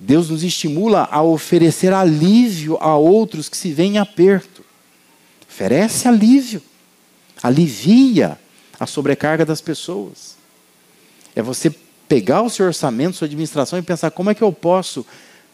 Deus 0.00 0.28
nos 0.28 0.42
estimula 0.42 1.08
a 1.08 1.22
oferecer 1.22 1.92
alívio 1.92 2.76
a 2.80 2.96
outros 2.96 3.48
que 3.48 3.56
se 3.56 3.70
veem 3.70 3.94
em 3.94 3.98
aperto. 3.98 4.64
Oferece 5.48 6.08
alívio. 6.08 6.60
Alivia 7.40 8.39
a 8.80 8.86
sobrecarga 8.86 9.46
das 9.46 9.60
pessoas. 9.60 10.36
É 11.36 11.42
você 11.42 11.70
pegar 12.08 12.42
o 12.42 12.50
seu 12.50 12.66
orçamento, 12.66 13.16
sua 13.16 13.26
administração 13.26 13.78
e 13.78 13.82
pensar 13.82 14.10
como 14.10 14.30
é 14.30 14.34
que 14.34 14.42
eu 14.42 14.52
posso 14.52 15.06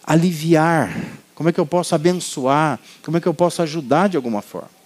aliviar, 0.02 0.96
como 1.34 1.48
é 1.48 1.52
que 1.52 1.60
eu 1.60 1.66
posso 1.66 1.94
abençoar, 1.94 2.78
como 3.02 3.18
é 3.18 3.20
que 3.20 3.26
eu 3.26 3.34
posso 3.34 3.60
ajudar 3.60 4.08
de 4.08 4.16
alguma 4.16 4.40
forma 4.40 4.76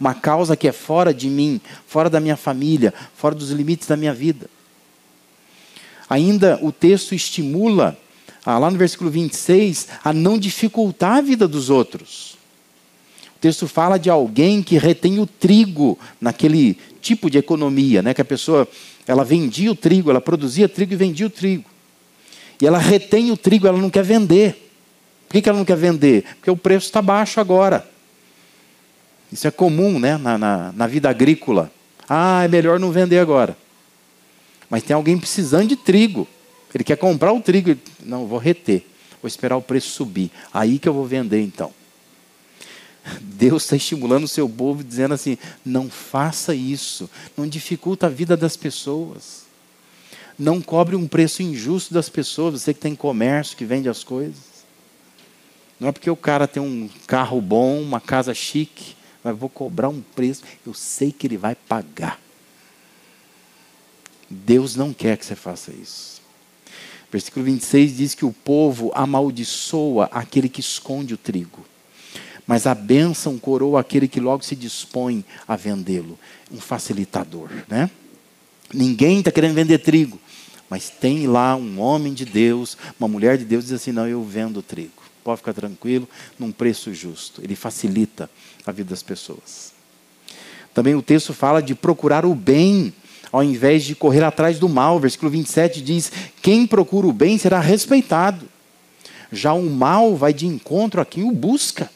uma 0.00 0.14
causa 0.14 0.56
que 0.56 0.66
é 0.66 0.72
fora 0.72 1.12
de 1.12 1.28
mim, 1.28 1.60
fora 1.86 2.08
da 2.08 2.18
minha 2.18 2.36
família, 2.36 2.94
fora 3.14 3.34
dos 3.34 3.50
limites 3.50 3.86
da 3.86 3.98
minha 3.98 4.14
vida. 4.14 4.48
Ainda 6.08 6.58
o 6.62 6.72
texto 6.72 7.14
estimula, 7.14 7.96
ah, 8.44 8.58
lá 8.58 8.70
no 8.70 8.78
versículo 8.78 9.10
26, 9.10 9.88
a 10.02 10.10
não 10.10 10.38
dificultar 10.38 11.18
a 11.18 11.20
vida 11.20 11.46
dos 11.46 11.68
outros. 11.68 12.38
O 13.36 13.40
texto 13.40 13.68
fala 13.68 13.98
de 13.98 14.08
alguém 14.08 14.62
que 14.62 14.78
retém 14.78 15.20
o 15.20 15.26
trigo 15.26 15.98
naquele 16.18 16.78
tipo 17.00 17.30
de 17.30 17.38
economia, 17.38 18.02
né? 18.02 18.14
que 18.14 18.20
a 18.20 18.24
pessoa 18.24 18.68
ela 19.06 19.24
vendia 19.24 19.72
o 19.72 19.74
trigo, 19.74 20.10
ela 20.10 20.20
produzia 20.20 20.68
trigo 20.68 20.92
e 20.92 20.96
vendia 20.96 21.26
o 21.26 21.30
trigo. 21.30 21.64
E 22.60 22.66
ela 22.66 22.78
retém 22.78 23.30
o 23.30 23.36
trigo, 23.36 23.66
ela 23.66 23.78
não 23.78 23.90
quer 23.90 24.04
vender. 24.04 24.70
Por 25.28 25.40
que 25.40 25.48
ela 25.48 25.58
não 25.58 25.64
quer 25.64 25.76
vender? 25.76 26.24
Porque 26.36 26.50
o 26.50 26.56
preço 26.56 26.86
está 26.86 27.00
baixo 27.00 27.40
agora. 27.40 27.88
Isso 29.32 29.46
é 29.46 29.50
comum 29.50 29.98
né, 29.98 30.16
na, 30.16 30.36
na, 30.36 30.72
na 30.72 30.86
vida 30.86 31.08
agrícola. 31.08 31.72
Ah, 32.08 32.44
é 32.44 32.48
melhor 32.48 32.78
não 32.78 32.90
vender 32.90 33.18
agora. 33.18 33.56
Mas 34.68 34.82
tem 34.82 34.94
alguém 34.94 35.16
precisando 35.16 35.68
de 35.68 35.76
trigo. 35.76 36.26
Ele 36.74 36.84
quer 36.84 36.96
comprar 36.96 37.32
o 37.32 37.40
trigo. 37.40 37.76
Não, 38.04 38.26
vou 38.26 38.38
reter. 38.38 38.84
Vou 39.22 39.28
esperar 39.28 39.56
o 39.56 39.62
preço 39.62 39.90
subir. 39.90 40.30
Aí 40.52 40.78
que 40.78 40.88
eu 40.88 40.92
vou 40.92 41.04
vender 41.04 41.40
então. 41.40 41.72
Deus 43.20 43.64
está 43.64 43.76
estimulando 43.76 44.24
o 44.24 44.28
seu 44.28 44.48
povo, 44.48 44.84
dizendo 44.84 45.14
assim: 45.14 45.38
não 45.64 45.88
faça 45.88 46.54
isso. 46.54 47.08
Não 47.36 47.46
dificulta 47.46 48.06
a 48.06 48.10
vida 48.10 48.36
das 48.36 48.56
pessoas. 48.56 49.44
Não 50.38 50.60
cobre 50.60 50.96
um 50.96 51.06
preço 51.06 51.42
injusto 51.42 51.92
das 51.92 52.08
pessoas. 52.08 52.60
Você 52.60 52.74
que 52.74 52.80
tem 52.80 52.94
comércio, 52.94 53.56
que 53.56 53.64
vende 53.64 53.88
as 53.88 54.04
coisas. 54.04 54.50
Não 55.78 55.88
é 55.88 55.92
porque 55.92 56.10
o 56.10 56.16
cara 56.16 56.46
tem 56.46 56.62
um 56.62 56.90
carro 57.06 57.40
bom, 57.40 57.80
uma 57.80 58.00
casa 58.00 58.34
chique, 58.34 58.94
mas 59.24 59.36
vou 59.36 59.48
cobrar 59.48 59.88
um 59.88 60.02
preço, 60.02 60.42
eu 60.66 60.74
sei 60.74 61.10
que 61.10 61.26
ele 61.26 61.38
vai 61.38 61.54
pagar. 61.54 62.20
Deus 64.28 64.76
não 64.76 64.92
quer 64.92 65.16
que 65.16 65.24
você 65.24 65.34
faça 65.34 65.72
isso. 65.72 66.20
Versículo 67.10 67.44
26 67.46 67.96
diz 67.96 68.14
que 68.14 68.24
o 68.24 68.32
povo 68.32 68.92
amaldiçoa 68.94 70.08
aquele 70.12 70.48
que 70.48 70.60
esconde 70.60 71.14
o 71.14 71.16
trigo, 71.16 71.64
mas 72.50 72.66
a 72.66 72.74
bênção 72.74 73.38
coroa 73.38 73.80
aquele 73.80 74.08
que 74.08 74.18
logo 74.18 74.44
se 74.44 74.56
dispõe 74.56 75.24
a 75.46 75.54
vendê-lo. 75.54 76.18
Um 76.50 76.58
facilitador, 76.58 77.48
né? 77.68 77.88
Ninguém 78.74 79.20
está 79.20 79.30
querendo 79.30 79.54
vender 79.54 79.78
trigo, 79.78 80.18
mas 80.68 80.90
tem 80.90 81.28
lá 81.28 81.54
um 81.54 81.78
homem 81.78 82.12
de 82.12 82.24
Deus, 82.24 82.76
uma 82.98 83.06
mulher 83.06 83.38
de 83.38 83.44
Deus, 83.44 83.66
diz 83.66 83.74
assim: 83.74 83.92
não, 83.92 84.08
eu 84.08 84.24
vendo 84.24 84.62
trigo 84.62 85.00
pode 85.22 85.38
ficar 85.38 85.52
tranquilo, 85.52 86.08
num 86.38 86.50
preço 86.50 86.92
justo. 86.92 87.40
Ele 87.44 87.54
facilita 87.54 88.28
a 88.66 88.72
vida 88.72 88.90
das 88.90 89.02
pessoas. 89.02 89.72
Também 90.74 90.94
o 90.94 91.02
texto 91.02 91.32
fala 91.32 91.62
de 91.62 91.74
procurar 91.74 92.24
o 92.24 92.34
bem 92.34 92.92
ao 93.30 93.44
invés 93.44 93.84
de 93.84 93.94
correr 93.94 94.24
atrás 94.24 94.58
do 94.58 94.68
mal. 94.68 94.98
Versículo 94.98 95.30
27 95.30 95.82
diz: 95.82 96.10
Quem 96.42 96.66
procura 96.66 97.06
o 97.06 97.12
bem 97.12 97.38
será 97.38 97.60
respeitado. 97.60 98.48
Já 99.30 99.52
o 99.52 99.70
mal 99.70 100.16
vai 100.16 100.32
de 100.32 100.46
encontro 100.46 101.00
a 101.00 101.04
quem 101.04 101.22
o 101.22 101.30
busca. 101.30 101.88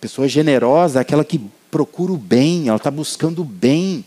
Pessoa 0.00 0.28
generosa 0.28 1.00
é 1.00 1.02
aquela 1.02 1.24
que 1.24 1.40
procura 1.70 2.12
o 2.12 2.16
bem, 2.16 2.68
ela 2.68 2.76
está 2.76 2.90
buscando 2.90 3.42
o 3.42 3.44
bem. 3.44 4.04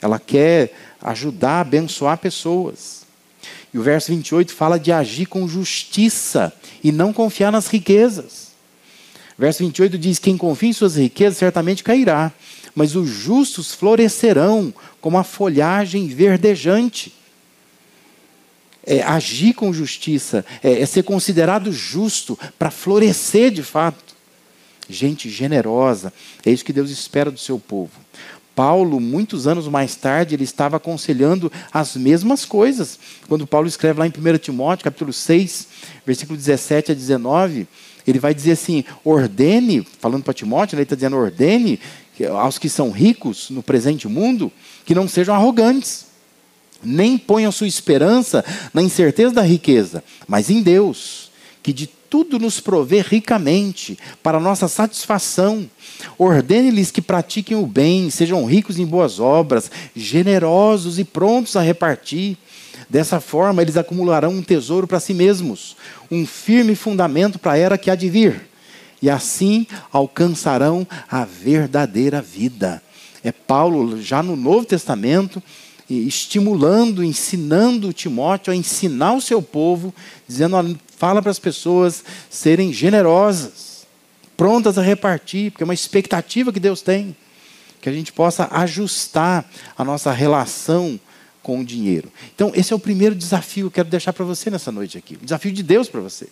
Ela 0.00 0.18
quer 0.18 0.72
ajudar, 1.00 1.60
abençoar 1.60 2.18
pessoas. 2.18 3.06
E 3.72 3.78
o 3.78 3.82
verso 3.82 4.12
28 4.12 4.54
fala 4.54 4.78
de 4.78 4.92
agir 4.92 5.26
com 5.26 5.48
justiça 5.48 6.52
e 6.82 6.92
não 6.92 7.12
confiar 7.12 7.50
nas 7.50 7.66
riquezas. 7.66 8.46
Verso 9.38 9.62
28 9.64 9.98
diz: 9.98 10.18
Quem 10.18 10.36
confia 10.36 10.70
em 10.70 10.72
suas 10.72 10.96
riquezas 10.96 11.38
certamente 11.38 11.84
cairá, 11.84 12.32
mas 12.74 12.94
os 12.94 13.08
justos 13.08 13.72
florescerão 13.74 14.72
como 15.00 15.18
a 15.18 15.24
folhagem 15.24 16.06
verdejante. 16.08 17.12
É, 18.88 19.02
agir 19.02 19.52
com 19.52 19.72
justiça, 19.72 20.46
é, 20.62 20.80
é 20.80 20.86
ser 20.86 21.02
considerado 21.02 21.72
justo 21.72 22.38
para 22.56 22.70
florescer 22.70 23.50
de 23.50 23.64
fato. 23.64 24.05
Gente 24.88 25.28
generosa, 25.28 26.12
é 26.44 26.50
isso 26.50 26.64
que 26.64 26.72
Deus 26.72 26.90
espera 26.90 27.30
do 27.30 27.38
seu 27.38 27.58
povo. 27.58 27.92
Paulo, 28.54 28.98
muitos 28.98 29.46
anos 29.46 29.68
mais 29.68 29.94
tarde, 29.96 30.34
ele 30.34 30.44
estava 30.44 30.78
aconselhando 30.78 31.52
as 31.70 31.94
mesmas 31.94 32.46
coisas. 32.46 32.98
Quando 33.28 33.46
Paulo 33.46 33.68
escreve 33.68 34.00
lá 34.00 34.06
em 34.06 34.10
1 34.10 34.38
Timóteo, 34.38 34.84
capítulo 34.84 35.12
6, 35.12 35.68
versículo 36.06 36.38
17 36.38 36.92
a 36.92 36.94
19, 36.94 37.68
ele 38.06 38.18
vai 38.18 38.34
dizer 38.34 38.52
assim: 38.52 38.82
ordene, 39.04 39.86
falando 40.00 40.24
para 40.24 40.32
Timóteo, 40.32 40.76
né, 40.76 40.80
ele 40.80 40.84
está 40.84 40.94
dizendo: 40.94 41.16
ordene 41.16 41.78
aos 42.30 42.58
que 42.58 42.70
são 42.70 42.90
ricos 42.90 43.50
no 43.50 43.62
presente 43.62 44.08
mundo 44.08 44.50
que 44.86 44.94
não 44.94 45.06
sejam 45.06 45.34
arrogantes, 45.34 46.06
nem 46.82 47.18
ponham 47.18 47.52
sua 47.52 47.66
esperança 47.66 48.42
na 48.72 48.82
incerteza 48.82 49.34
da 49.34 49.42
riqueza, 49.42 50.02
mas 50.26 50.48
em 50.48 50.62
Deus, 50.62 51.30
que 51.62 51.74
de 51.74 51.90
tudo 52.08 52.38
nos 52.38 52.60
provê 52.60 53.00
ricamente 53.00 53.98
para 54.22 54.40
nossa 54.40 54.68
satisfação. 54.68 55.68
Ordene-lhes 56.18 56.90
que 56.90 57.00
pratiquem 57.00 57.56
o 57.56 57.66
bem, 57.66 58.10
sejam 58.10 58.44
ricos 58.44 58.78
em 58.78 58.86
boas 58.86 59.18
obras, 59.18 59.70
generosos 59.94 60.98
e 60.98 61.04
prontos 61.04 61.56
a 61.56 61.62
repartir. 61.62 62.36
Dessa 62.88 63.20
forma, 63.20 63.62
eles 63.62 63.76
acumularão 63.76 64.30
um 64.30 64.42
tesouro 64.42 64.86
para 64.86 65.00
si 65.00 65.12
mesmos, 65.12 65.76
um 66.10 66.26
firme 66.26 66.74
fundamento 66.74 67.38
para 67.38 67.52
a 67.52 67.58
era 67.58 67.78
que 67.78 67.90
há 67.90 67.94
de 67.94 68.08
vir. 68.08 68.48
E 69.02 69.10
assim 69.10 69.66
alcançarão 69.92 70.86
a 71.10 71.24
verdadeira 71.24 72.22
vida. 72.22 72.82
É 73.24 73.32
Paulo, 73.32 74.00
já 74.00 74.22
no 74.22 74.36
Novo 74.36 74.64
Testamento, 74.64 75.42
estimulando, 75.88 77.02
ensinando 77.02 77.92
Timóteo 77.92 78.52
a 78.52 78.56
ensinar 78.56 79.14
o 79.14 79.20
seu 79.20 79.40
povo, 79.40 79.94
dizendo: 80.26 80.78
fala 80.96 81.20
para 81.22 81.30
as 81.30 81.38
pessoas 81.38 82.04
serem 82.30 82.72
generosas, 82.72 83.86
prontas 84.36 84.78
a 84.78 84.82
repartir, 84.82 85.50
porque 85.50 85.62
é 85.62 85.66
uma 85.66 85.74
expectativa 85.74 86.52
que 86.52 86.60
Deus 86.60 86.82
tem, 86.82 87.16
que 87.80 87.88
a 87.88 87.92
gente 87.92 88.12
possa 88.12 88.48
ajustar 88.50 89.44
a 89.76 89.84
nossa 89.84 90.10
relação 90.12 90.98
com 91.42 91.60
o 91.60 91.64
dinheiro. 91.64 92.12
Então, 92.34 92.50
esse 92.54 92.72
é 92.72 92.76
o 92.76 92.78
primeiro 92.80 93.14
desafio 93.14 93.64
que 93.64 93.78
eu 93.78 93.84
quero 93.84 93.88
deixar 93.88 94.12
para 94.12 94.24
você 94.24 94.50
nessa 94.50 94.72
noite 94.72 94.98
aqui. 94.98 95.14
O 95.14 95.24
desafio 95.24 95.52
de 95.52 95.62
Deus 95.62 95.88
para 95.88 96.00
você. 96.00 96.28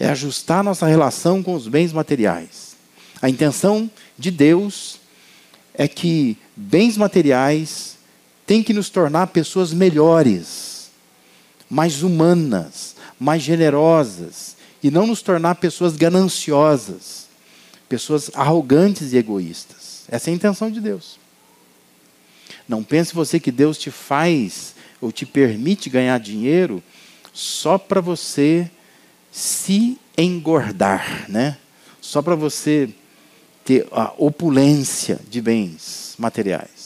É 0.00 0.08
ajustar 0.08 0.60
a 0.60 0.62
nossa 0.62 0.86
relação 0.86 1.42
com 1.42 1.54
os 1.54 1.68
bens 1.68 1.92
materiais. 1.92 2.76
A 3.20 3.28
intenção 3.28 3.90
de 4.16 4.30
Deus 4.30 5.00
é 5.74 5.86
que 5.86 6.36
bens 6.56 6.96
materiais 6.96 7.98
têm 8.46 8.62
que 8.62 8.72
nos 8.72 8.88
tornar 8.88 9.26
pessoas 9.26 9.72
melhores, 9.72 10.90
mais 11.68 12.02
humanas, 12.02 12.96
mais 13.18 13.42
generosas, 13.42 14.56
e 14.82 14.90
não 14.90 15.06
nos 15.06 15.22
tornar 15.22 15.56
pessoas 15.56 15.96
gananciosas, 15.96 17.26
pessoas 17.88 18.30
arrogantes 18.34 19.12
e 19.12 19.16
egoístas. 19.16 20.04
Essa 20.08 20.30
é 20.30 20.32
a 20.32 20.36
intenção 20.36 20.70
de 20.70 20.80
Deus. 20.80 21.18
Não 22.68 22.82
pense 22.84 23.14
você 23.14 23.40
que 23.40 23.50
Deus 23.50 23.78
te 23.78 23.90
faz 23.90 24.74
ou 25.00 25.10
te 25.10 25.24
permite 25.24 25.90
ganhar 25.90 26.18
dinheiro 26.18 26.82
só 27.32 27.78
para 27.78 28.00
você 28.00 28.70
se 29.32 29.98
engordar, 30.16 31.26
né? 31.28 31.56
Só 32.00 32.20
para 32.20 32.34
você 32.34 32.88
ter 33.64 33.86
a 33.92 34.12
opulência 34.16 35.20
de 35.28 35.40
bens 35.40 36.14
materiais. 36.18 36.77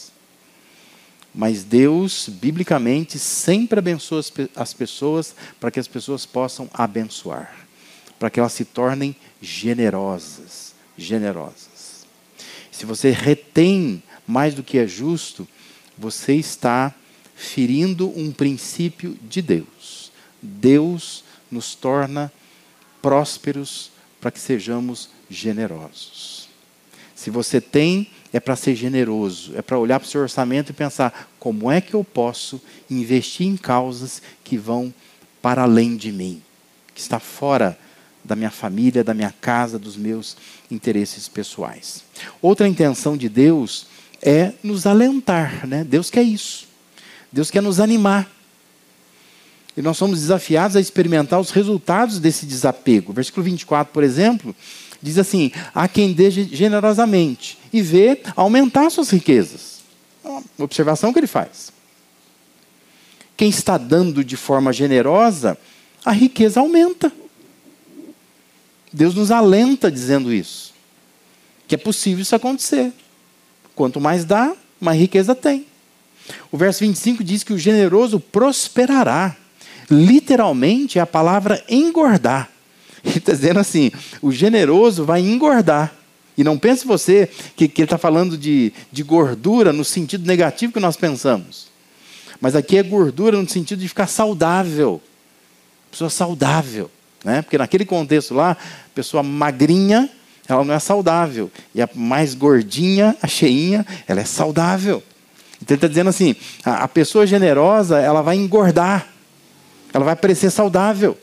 Mas 1.33 1.63
Deus, 1.63 2.29
biblicamente, 2.29 3.17
sempre 3.17 3.79
abençoa 3.79 4.21
as 4.55 4.73
pessoas 4.73 5.35
para 5.59 5.71
que 5.71 5.79
as 5.79 5.87
pessoas 5.87 6.25
possam 6.25 6.69
abençoar, 6.73 7.67
para 8.19 8.29
que 8.29 8.39
elas 8.39 8.53
se 8.53 8.65
tornem 8.65 9.15
generosas, 9.41 10.75
generosas. 10.97 12.05
Se 12.71 12.85
você 12.85 13.09
retém 13.09 14.03
mais 14.27 14.53
do 14.53 14.63
que 14.63 14.77
é 14.77 14.87
justo, 14.87 15.47
você 15.97 16.35
está 16.35 16.93
ferindo 17.35 18.09
um 18.17 18.31
princípio 18.31 19.17
de 19.23 19.41
Deus. 19.41 20.11
Deus 20.41 21.23
nos 21.49 21.73
torna 21.75 22.31
prósperos 23.01 23.91
para 24.21 24.31
que 24.31 24.39
sejamos 24.39 25.09
generosos. 25.29 26.47
Se 27.15 27.29
você 27.29 27.59
tem, 27.59 28.09
é 28.33 28.39
para 28.39 28.55
ser 28.55 28.75
generoso, 28.75 29.53
é 29.55 29.61
para 29.61 29.77
olhar 29.77 29.99
para 29.99 30.07
o 30.07 30.09
seu 30.09 30.21
orçamento 30.21 30.71
e 30.71 30.73
pensar: 30.73 31.29
como 31.39 31.71
é 31.71 31.79
que 31.79 31.93
eu 31.93 32.03
posso 32.03 32.59
investir 32.89 33.47
em 33.47 33.55
causas 33.55 34.21
que 34.43 34.57
vão 34.57 34.93
para 35.41 35.61
além 35.61 35.95
de 35.95 36.11
mim, 36.11 36.41
que 36.93 36.99
está 36.99 37.19
fora 37.19 37.77
da 38.23 38.35
minha 38.35 38.49
família, 38.49 39.03
da 39.03 39.13
minha 39.13 39.33
casa, 39.41 39.77
dos 39.77 39.97
meus 39.97 40.37
interesses 40.71 41.27
pessoais. 41.27 42.03
Outra 42.41 42.67
intenção 42.67 43.17
de 43.17 43.27
Deus 43.27 43.87
é 44.21 44.53
nos 44.63 44.85
alentar. 44.87 45.67
Né? 45.67 45.83
Deus 45.83 46.09
quer 46.09 46.23
isso. 46.23 46.67
Deus 47.31 47.51
quer 47.51 47.61
nos 47.61 47.79
animar. 47.79 48.31
E 49.75 49.81
nós 49.81 49.97
somos 49.97 50.21
desafiados 50.21 50.77
a 50.77 50.79
experimentar 50.79 51.39
os 51.39 51.49
resultados 51.49 52.19
desse 52.19 52.45
desapego. 52.45 53.11
Versículo 53.11 53.43
24, 53.43 53.91
por 53.91 54.03
exemplo, 54.03 54.55
diz 55.03 55.17
assim: 55.17 55.51
Há 55.75 55.87
quem 55.87 56.13
dê 56.13 56.31
generosamente 56.31 57.59
e 57.71 57.81
vê 57.81 58.21
aumentar 58.35 58.89
suas 58.89 59.09
riquezas. 59.09 59.83
É 60.23 60.29
uma 60.29 60.41
observação 60.59 61.11
que 61.11 61.19
ele 61.19 61.27
faz. 61.27 61.73
Quem 63.35 63.49
está 63.49 63.77
dando 63.77 64.23
de 64.23 64.37
forma 64.37 64.71
generosa, 64.71 65.57
a 66.05 66.11
riqueza 66.11 66.61
aumenta. 66.61 67.11
Deus 68.91 69.13
nos 69.13 69.31
alenta 69.31 69.91
dizendo 69.91 70.33
isso. 70.33 70.73
Que 71.67 71.75
é 71.75 71.77
possível 71.77 72.21
isso 72.21 72.35
acontecer. 72.35 72.93
Quanto 73.75 73.99
mais 73.99 74.23
dá, 74.23 74.55
mais 74.79 74.99
riqueza 74.99 75.35
tem. 75.35 75.65
O 76.51 76.57
verso 76.57 76.81
25 76.81 77.23
diz 77.23 77.43
que 77.43 77.51
o 77.51 77.59
generoso 77.59 78.19
prosperará. 78.19 79.35
Literalmente 79.89 80.99
é 80.99 81.01
a 81.01 81.07
palavra 81.07 81.61
engordar. 81.67 82.52
Ele 83.03 83.17
está 83.17 83.33
dizendo 83.33 83.59
assim: 83.59 83.91
o 84.21 84.31
generoso 84.31 85.05
vai 85.05 85.21
engordar. 85.21 85.93
E 86.37 86.43
não 86.43 86.57
pense 86.57 86.85
você 86.85 87.29
que, 87.55 87.67
que 87.67 87.81
ele 87.81 87.85
está 87.85 87.97
falando 87.97 88.37
de, 88.37 88.73
de 88.91 89.03
gordura 89.03 89.71
no 89.71 89.85
sentido 89.85 90.25
negativo 90.25 90.73
que 90.73 90.79
nós 90.79 90.97
pensamos. 90.97 91.67
Mas 92.41 92.55
aqui 92.55 92.77
é 92.77 92.83
gordura 92.83 93.39
no 93.39 93.47
sentido 93.47 93.79
de 93.79 93.87
ficar 93.87 94.07
saudável. 94.07 95.01
Pessoa 95.91 96.09
saudável. 96.09 96.89
Né? 97.23 97.43
Porque 97.43 97.57
naquele 97.57 97.85
contexto 97.85 98.33
lá, 98.33 98.57
pessoa 98.95 99.21
magrinha 99.21 100.09
ela 100.47 100.63
não 100.63 100.73
é 100.73 100.79
saudável. 100.79 101.51
E 101.73 101.81
a 101.81 101.89
mais 101.93 102.33
gordinha, 102.33 103.15
a 103.21 103.27
cheinha, 103.27 103.85
ela 104.07 104.21
é 104.21 104.25
saudável. 104.25 105.01
Então 105.61 105.75
ele 105.75 105.77
está 105.77 105.87
dizendo 105.87 106.09
assim: 106.09 106.35
a, 106.63 106.83
a 106.83 106.87
pessoa 106.87 107.25
generosa, 107.25 107.99
ela 107.99 108.21
vai 108.21 108.35
engordar, 108.35 109.07
ela 109.93 110.03
vai 110.03 110.15
parecer 110.15 110.49
saudável. 110.49 111.17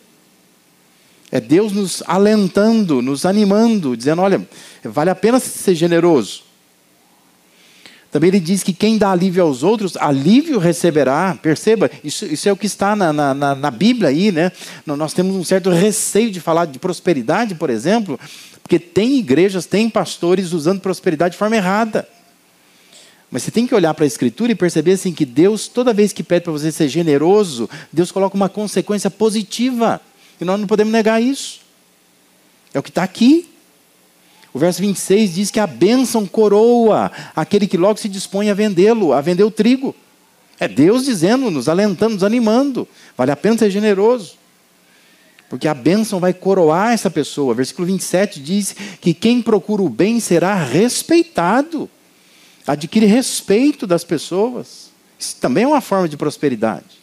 É 1.32 1.40
Deus 1.40 1.72
nos 1.72 2.02
alentando, 2.06 3.00
nos 3.00 3.24
animando, 3.24 3.96
dizendo: 3.96 4.22
olha, 4.22 4.46
vale 4.84 5.10
a 5.10 5.14
pena 5.14 5.38
ser 5.38 5.74
generoso. 5.74 6.42
Também 8.10 8.28
ele 8.28 8.40
diz 8.40 8.64
que 8.64 8.72
quem 8.72 8.98
dá 8.98 9.12
alívio 9.12 9.42
aos 9.42 9.62
outros, 9.62 9.96
alívio 9.96 10.58
receberá. 10.58 11.38
Perceba, 11.40 11.88
isso, 12.02 12.24
isso 12.26 12.48
é 12.48 12.52
o 12.52 12.56
que 12.56 12.66
está 12.66 12.96
na, 12.96 13.12
na, 13.12 13.54
na 13.54 13.70
Bíblia 13.70 14.08
aí, 14.08 14.32
né? 14.32 14.50
Nós 14.84 15.12
temos 15.12 15.36
um 15.36 15.44
certo 15.44 15.70
receio 15.70 16.30
de 16.30 16.40
falar 16.40 16.64
de 16.64 16.80
prosperidade, 16.80 17.54
por 17.54 17.70
exemplo, 17.70 18.18
porque 18.62 18.80
tem 18.80 19.16
igrejas, 19.16 19.64
tem 19.64 19.88
pastores 19.88 20.52
usando 20.52 20.80
prosperidade 20.80 21.32
de 21.32 21.38
forma 21.38 21.54
errada. 21.54 22.08
Mas 23.30 23.44
você 23.44 23.52
tem 23.52 23.64
que 23.64 23.74
olhar 23.76 23.94
para 23.94 24.04
a 24.04 24.08
Escritura 24.08 24.50
e 24.50 24.56
perceber 24.56 24.92
assim, 24.92 25.12
que 25.12 25.24
Deus, 25.24 25.68
toda 25.68 25.92
vez 25.92 26.12
que 26.12 26.24
pede 26.24 26.44
para 26.44 26.52
você 26.52 26.72
ser 26.72 26.88
generoso, 26.88 27.70
Deus 27.92 28.10
coloca 28.10 28.34
uma 28.34 28.48
consequência 28.48 29.08
positiva. 29.08 30.00
E 30.40 30.44
nós 30.44 30.58
não 30.58 30.66
podemos 30.66 30.92
negar 30.92 31.22
isso. 31.22 31.60
É 32.72 32.78
o 32.78 32.82
que 32.82 32.88
está 32.88 33.02
aqui. 33.02 33.48
O 34.52 34.58
verso 34.58 34.80
26 34.80 35.34
diz 35.34 35.50
que 35.50 35.60
a 35.60 35.66
bênção 35.66 36.26
coroa 36.26 37.10
aquele 37.36 37.66
que 37.66 37.76
logo 37.76 38.00
se 38.00 38.08
dispõe 38.08 38.50
a 38.50 38.54
vendê-lo, 38.54 39.12
a 39.12 39.20
vender 39.20 39.44
o 39.44 39.50
trigo. 39.50 39.94
É 40.58 40.66
Deus 40.66 41.04
dizendo, 41.04 41.50
nos 41.50 41.68
alentando, 41.68 42.14
nos 42.14 42.24
animando. 42.24 42.86
Vale 43.16 43.30
a 43.30 43.36
pena 43.36 43.58
ser 43.58 43.70
generoso. 43.70 44.34
Porque 45.48 45.66
a 45.66 45.74
bênção 45.74 46.20
vai 46.20 46.32
coroar 46.32 46.92
essa 46.92 47.10
pessoa. 47.10 47.54
Versículo 47.54 47.86
27 47.86 48.40
diz 48.40 48.76
que 49.00 49.14
quem 49.14 49.42
procura 49.42 49.82
o 49.82 49.88
bem 49.88 50.20
será 50.20 50.54
respeitado. 50.54 51.88
Adquire 52.66 53.06
respeito 53.06 53.86
das 53.86 54.04
pessoas. 54.04 54.90
Isso 55.18 55.36
também 55.40 55.64
é 55.64 55.66
uma 55.66 55.80
forma 55.80 56.08
de 56.08 56.16
prosperidade. 56.16 56.99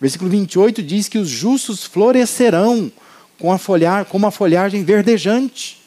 Versículo 0.00 0.30
28 0.30 0.82
diz 0.82 1.08
que 1.08 1.18
os 1.18 1.28
justos 1.28 1.84
florescerão 1.84 2.90
com 3.38 3.52
a 3.52 3.58
folhar, 3.58 4.04
como 4.06 4.26
a 4.26 4.30
folhagem 4.30 4.84
verdejante. 4.84 5.82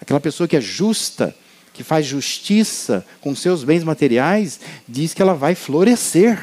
Aquela 0.00 0.20
pessoa 0.20 0.48
que 0.48 0.56
é 0.56 0.60
justa, 0.60 1.34
que 1.72 1.84
faz 1.84 2.06
justiça 2.06 3.06
com 3.20 3.34
seus 3.34 3.64
bens 3.64 3.84
materiais, 3.84 4.60
diz 4.88 5.14
que 5.14 5.22
ela 5.22 5.34
vai 5.34 5.54
florescer. 5.54 6.38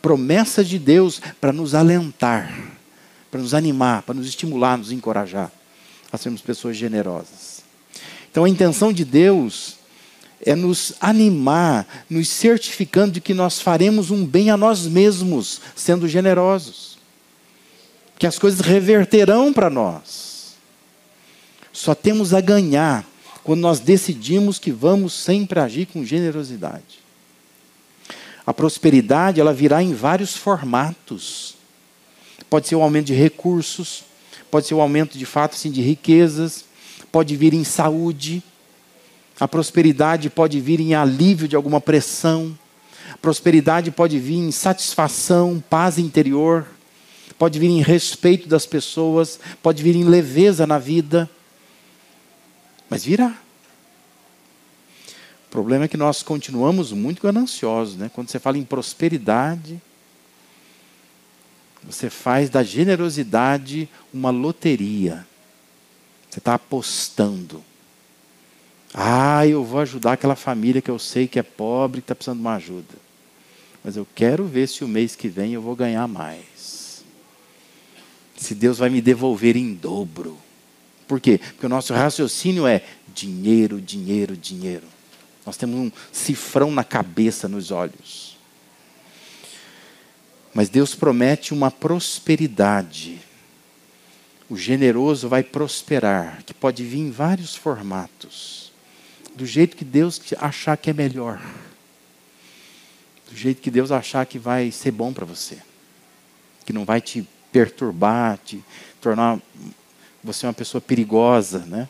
Promessa 0.00 0.64
de 0.64 0.78
Deus 0.78 1.20
para 1.40 1.52
nos 1.52 1.74
alentar 1.74 2.76
para 3.36 3.42
nos 3.42 3.52
animar, 3.52 4.02
para 4.02 4.14
nos 4.14 4.26
estimular, 4.26 4.78
nos 4.78 4.90
encorajar 4.90 5.52
a 6.10 6.16
sermos 6.16 6.40
pessoas 6.40 6.76
generosas. 6.76 7.62
Então 8.30 8.44
a 8.44 8.48
intenção 8.48 8.92
de 8.92 9.04
Deus 9.04 9.75
é 10.44 10.54
nos 10.54 10.94
animar, 11.00 12.04
nos 12.08 12.28
certificando 12.28 13.12
de 13.12 13.20
que 13.20 13.34
nós 13.34 13.60
faremos 13.60 14.10
um 14.10 14.24
bem 14.24 14.50
a 14.50 14.56
nós 14.56 14.86
mesmos, 14.86 15.60
sendo 15.74 16.08
generosos. 16.08 16.98
Que 18.18 18.26
as 18.26 18.38
coisas 18.38 18.60
reverterão 18.60 19.52
para 19.52 19.70
nós. 19.70 20.56
Só 21.72 21.94
temos 21.94 22.32
a 22.32 22.40
ganhar 22.40 23.04
quando 23.44 23.60
nós 23.60 23.80
decidimos 23.80 24.58
que 24.58 24.72
vamos 24.72 25.12
sempre 25.12 25.60
agir 25.60 25.86
com 25.86 26.04
generosidade. 26.04 27.00
A 28.46 28.54
prosperidade, 28.54 29.40
ela 29.40 29.52
virá 29.52 29.82
em 29.82 29.92
vários 29.92 30.36
formatos 30.36 31.56
pode 32.48 32.68
ser 32.68 32.76
o 32.76 32.80
um 32.80 32.82
aumento 32.82 33.06
de 33.06 33.14
recursos, 33.14 34.04
pode 34.50 34.66
ser 34.66 34.74
o 34.74 34.78
um 34.78 34.80
aumento 34.80 35.18
de 35.18 35.26
fato 35.26 35.54
assim, 35.54 35.70
de 35.70 35.82
riquezas, 35.82 36.64
pode 37.10 37.36
vir 37.36 37.54
em 37.54 37.64
saúde, 37.64 38.42
a 39.38 39.46
prosperidade 39.46 40.30
pode 40.30 40.60
vir 40.60 40.80
em 40.80 40.94
alívio 40.94 41.46
de 41.46 41.56
alguma 41.56 41.80
pressão, 41.80 42.56
a 43.12 43.18
prosperidade 43.18 43.90
pode 43.90 44.18
vir 44.18 44.38
em 44.38 44.50
satisfação, 44.50 45.62
paz 45.68 45.98
interior, 45.98 46.66
pode 47.38 47.58
vir 47.58 47.68
em 47.68 47.82
respeito 47.82 48.48
das 48.48 48.66
pessoas, 48.66 49.38
pode 49.62 49.82
vir 49.82 49.94
em 49.94 50.04
leveza 50.04 50.66
na 50.66 50.78
vida, 50.78 51.28
mas 52.88 53.04
virá. 53.04 53.36
O 55.46 55.50
problema 55.50 55.84
é 55.84 55.88
que 55.88 55.96
nós 55.96 56.22
continuamos 56.22 56.92
muito 56.92 57.22
gananciosos, 57.22 57.96
né? 57.96 58.10
Quando 58.12 58.30
você 58.30 58.38
fala 58.38 58.58
em 58.58 58.64
prosperidade, 58.64 59.80
você 61.82 62.10
faz 62.10 62.50
da 62.50 62.62
generosidade 62.62 63.88
uma 64.12 64.30
loteria. 64.30 65.26
Você 66.28 66.40
está 66.40 66.54
apostando. 66.54 67.62
Ah, 68.98 69.46
eu 69.46 69.62
vou 69.62 69.80
ajudar 69.80 70.14
aquela 70.14 70.34
família 70.34 70.80
que 70.80 70.90
eu 70.90 70.98
sei 70.98 71.28
que 71.28 71.38
é 71.38 71.42
pobre, 71.42 72.00
que 72.00 72.04
está 72.04 72.14
precisando 72.14 72.38
de 72.38 72.40
uma 72.40 72.54
ajuda. 72.54 72.94
Mas 73.84 73.94
eu 73.94 74.06
quero 74.14 74.46
ver 74.46 74.66
se 74.68 74.82
o 74.82 74.88
mês 74.88 75.14
que 75.14 75.28
vem 75.28 75.52
eu 75.52 75.60
vou 75.60 75.76
ganhar 75.76 76.08
mais. 76.08 77.04
Se 78.34 78.54
Deus 78.54 78.78
vai 78.78 78.88
me 78.88 79.02
devolver 79.02 79.54
em 79.54 79.74
dobro. 79.74 80.38
Por 81.06 81.20
quê? 81.20 81.38
Porque 81.38 81.66
o 81.66 81.68
nosso 81.68 81.92
raciocínio 81.92 82.66
é 82.66 82.82
dinheiro, 83.14 83.82
dinheiro, 83.82 84.34
dinheiro. 84.34 84.86
Nós 85.44 85.58
temos 85.58 85.78
um 85.78 85.92
cifrão 86.10 86.70
na 86.70 86.82
cabeça, 86.82 87.46
nos 87.46 87.70
olhos. 87.70 88.38
Mas 90.54 90.70
Deus 90.70 90.94
promete 90.94 91.52
uma 91.52 91.70
prosperidade. 91.70 93.20
O 94.48 94.56
generoso 94.56 95.28
vai 95.28 95.42
prosperar, 95.42 96.42
que 96.44 96.54
pode 96.54 96.82
vir 96.82 97.00
em 97.00 97.10
vários 97.10 97.54
formatos. 97.54 98.65
Do 99.36 99.46
jeito 99.46 99.76
que 99.76 99.84
Deus 99.84 100.20
achar 100.38 100.76
que 100.76 100.90
é 100.90 100.92
melhor. 100.92 101.40
Do 103.30 103.36
jeito 103.36 103.62
que 103.62 103.70
Deus 103.70 103.92
achar 103.92 104.26
que 104.26 104.38
vai 104.38 104.72
ser 104.72 104.90
bom 104.90 105.12
para 105.12 105.24
você. 105.24 105.58
Que 106.64 106.72
não 106.72 106.84
vai 106.84 107.00
te 107.00 107.28
perturbar, 107.52 108.38
te 108.44 108.64
tornar 109.00 109.38
você 110.24 110.46
uma 110.46 110.52
pessoa 110.52 110.80
perigosa, 110.80 111.60
né? 111.60 111.88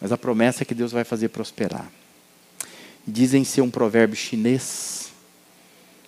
Mas 0.00 0.12
a 0.12 0.18
promessa 0.18 0.62
é 0.62 0.64
que 0.66 0.74
Deus 0.74 0.92
vai 0.92 1.02
fazer 1.02 1.30
prosperar. 1.30 1.90
Dizem 3.06 3.44
ser 3.44 3.62
um 3.62 3.70
provérbio 3.70 4.14
chinês 4.14 5.10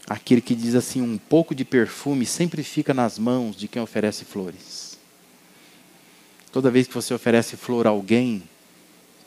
aquele 0.09 0.41
que 0.41 0.55
diz 0.55 0.75
assim: 0.75 1.01
um 1.01 1.19
pouco 1.19 1.55
de 1.55 1.65
perfume 1.65 2.27
sempre 2.27 2.63
fica 2.63 2.93
nas 2.93 3.19
mãos 3.19 3.57
de 3.57 3.69
quem 3.69 3.81
oferece 3.81 4.25
flores. 4.25 4.99
Toda 6.53 6.71
vez 6.71 6.87
que 6.87 6.95
você 6.95 7.15
oferece 7.15 7.57
flor 7.57 7.87
a 7.87 7.91
alguém, 7.91 8.43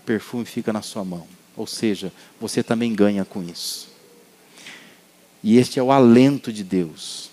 perfume 0.05 0.45
fica 0.45 0.71
na 0.71 0.81
sua 0.81 1.03
mão. 1.03 1.25
Ou 1.57 1.65
seja, 1.65 2.11
você 2.39 2.61
também 2.61 2.93
ganha 2.93 3.25
com 3.25 3.41
isso. 3.43 3.89
E 5.43 5.57
este 5.57 5.79
é 5.79 5.83
o 5.83 5.91
alento 5.91 6.51
de 6.51 6.63
Deus. 6.63 7.29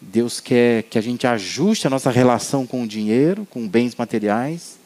Deus 0.00 0.40
quer 0.40 0.84
que 0.84 0.98
a 0.98 1.02
gente 1.02 1.26
ajuste 1.26 1.86
a 1.86 1.90
nossa 1.90 2.10
relação 2.10 2.66
com 2.66 2.82
o 2.82 2.86
dinheiro, 2.86 3.46
com 3.50 3.68
bens 3.68 3.94
materiais, 3.94 4.78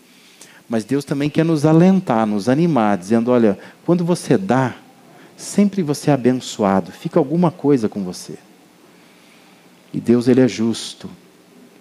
mas 0.69 0.85
Deus 0.85 1.05
também 1.05 1.31
quer 1.31 1.45
nos 1.45 1.65
alentar, 1.65 2.27
nos 2.27 2.49
animar, 2.49 2.99
dizendo: 2.99 3.31
olha, 3.31 3.59
quando 3.87 4.05
você 4.05 4.37
dá, 4.37 4.75
sempre 5.37 5.83
você 5.83 6.11
é 6.11 6.15
abençoado, 6.15 6.91
fica 6.91 7.19
alguma 7.19 7.51
coisa 7.51 7.89
com 7.89 8.03
você. 8.03 8.37
E 9.93 10.01
Deus 10.01 10.27
ele 10.27 10.41
é 10.41 10.49
justo. 10.49 11.09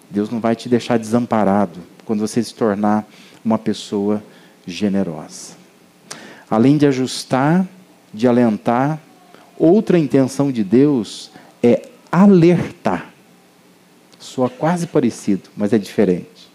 Deus 0.08 0.30
não 0.30 0.38
vai 0.38 0.54
te 0.54 0.68
deixar 0.68 0.98
desamparado 0.98 1.80
quando 2.04 2.20
você 2.20 2.42
se 2.42 2.54
tornar 2.54 3.04
uma 3.44 3.58
pessoa 3.58 4.22
generosa. 4.66 5.54
Além 6.50 6.76
de 6.76 6.86
ajustar, 6.86 7.66
de 8.12 8.28
alentar, 8.28 9.00
outra 9.58 9.98
intenção 9.98 10.52
de 10.52 10.62
Deus 10.62 11.30
é 11.62 11.88
alertar. 12.10 13.12
Soa 14.18 14.48
quase 14.48 14.86
parecido, 14.86 15.48
mas 15.56 15.72
é 15.72 15.78
diferente. 15.78 16.48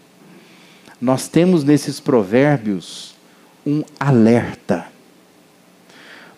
Nós 1.00 1.28
temos 1.28 1.64
nesses 1.64 2.00
provérbios 2.00 3.14
um 3.66 3.82
alerta 3.98 4.86